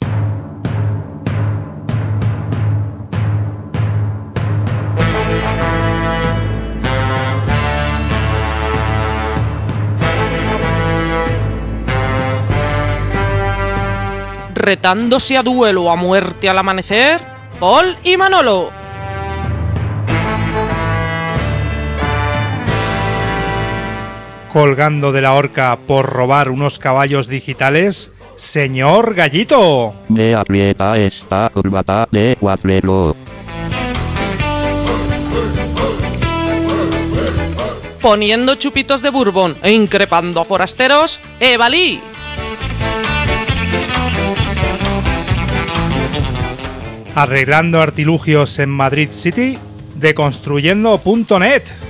retándose 14.55 15.37
a 15.37 15.43
duelo 15.43 15.91
a 15.91 15.97
muerte 15.97 16.49
al 16.49 16.57
amanecer, 16.57 17.21
Paul 17.61 17.99
y 18.03 18.17
Manolo. 18.17 18.84
Colgando 24.55 25.11
de 25.11 25.21
la 25.21 25.35
horca 25.35 25.77
por 25.85 26.07
robar 26.07 26.49
unos 26.49 26.79
caballos 26.79 27.27
digitales, 27.27 28.13
señor 28.37 29.15
Gallito. 29.15 29.97
Me 30.09 30.33
aprieta 30.33 30.97
esta 30.97 31.51
corbata 31.53 32.07
de 32.13 32.37
cuadrelo. 32.39 33.17
Poniendo 38.01 38.55
chupitos 38.55 39.03
de 39.03 39.11
bourbon 39.11 39.57
e 39.61 39.73
increpando 39.73 40.41
a 40.41 40.45
forasteros, 40.45 41.21
Evalí. 41.41 42.01
Arreglando 47.17 47.83
artilugios 47.83 48.61
en 48.61 48.71
Madrid 48.71 49.09
City, 49.11 49.59
deconstruyendo.net. 49.97 51.84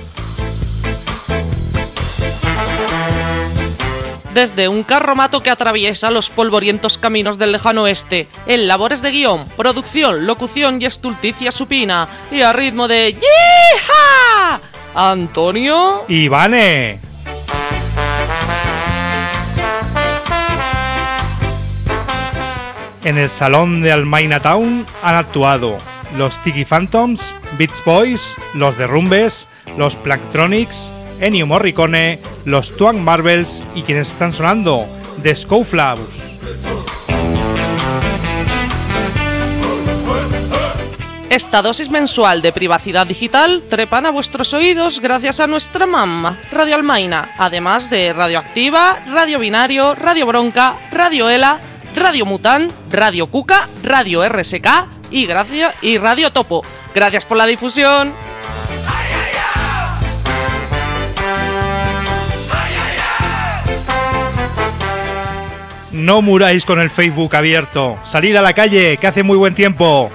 Desde 4.35 4.67
un 4.67 4.83
carromato 4.83 5.41
que 5.41 5.49
atraviesa 5.49 6.11
los 6.11 6.29
polvorientos 6.29 6.97
caminos 6.97 7.37
del 7.37 7.53
lejano 7.53 7.83
oeste, 7.83 8.27
en 8.47 8.67
labores 8.67 9.01
de 9.01 9.11
guion, 9.11 9.47
producción, 9.55 10.27
locución 10.27 10.81
y 10.81 10.85
estulticia 10.85 11.53
supina, 11.53 12.09
y 12.29 12.41
a 12.41 12.51
ritmo 12.51 12.89
de 12.89 13.13
¡Yeeha! 13.13 14.59
Antonio 14.93 16.03
Ivane. 16.09 16.99
En 23.05 23.17
el 23.17 23.29
salón 23.29 23.81
de 23.81 23.93
Almaina 23.93 24.41
Town 24.41 24.85
han 25.01 25.15
actuado 25.15 25.77
los 26.17 26.37
Tiki 26.43 26.65
Phantoms, 26.65 27.33
Beach 27.57 27.85
Boys, 27.85 28.35
los 28.53 28.77
Derrumbes, 28.77 29.47
los 29.77 29.95
Planktronics, 29.95 30.91
Ennio 31.19 31.47
Morricone, 31.47 32.19
los 32.45 32.75
Twang 32.75 32.97
Marvels 32.99 33.63
y 33.73 33.83
quienes 33.83 34.09
están 34.09 34.33
sonando, 34.33 34.85
The 35.23 35.35
Scowflaws. 35.35 35.99
Esta 41.29 41.61
dosis 41.61 41.89
mensual 41.89 42.41
de 42.41 42.53
privacidad 42.53 43.05
digital 43.07 43.63
trepan 43.69 44.05
a 44.05 44.11
vuestros 44.11 44.53
oídos 44.53 45.01
gracias 45.01 45.39
a 45.41 45.47
nuestra 45.47 45.85
mamá, 45.85 46.39
Radio 46.51 46.75
Almaina, 46.75 47.31
además 47.37 47.89
de 47.89 48.13
Radioactiva, 48.13 48.99
Radio 49.11 49.39
Binario, 49.39 49.95
Radio 49.95 50.27
Bronca, 50.27 50.75
Radio 50.91 51.29
Ela, 51.29 51.59
Radio 51.95 52.25
Mutan, 52.25 52.71
Radio 52.89 53.27
Cuca, 53.27 53.67
Radio 53.83 54.23
RSK 54.29 54.67
y, 55.11 55.25
gracia- 55.25 55.73
y 55.81 55.97
Radio 55.97 56.31
Topo. 56.31 56.63
Gracias 56.93 57.25
por 57.25 57.37
la 57.37 57.47
difusión. 57.47 58.13
No 65.95 66.21
muráis 66.21 66.65
con 66.65 66.81
el 66.81 66.89
Facebook 66.89 67.37
abierto. 67.37 67.97
Salid 68.03 68.35
a 68.35 68.41
la 68.41 68.51
calle, 68.51 68.97
que 68.97 69.07
hace 69.07 69.23
muy 69.23 69.37
buen 69.37 69.55
tiempo. 69.55 70.11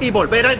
Y 0.00 0.10
volver 0.10 0.46
a. 0.46 0.59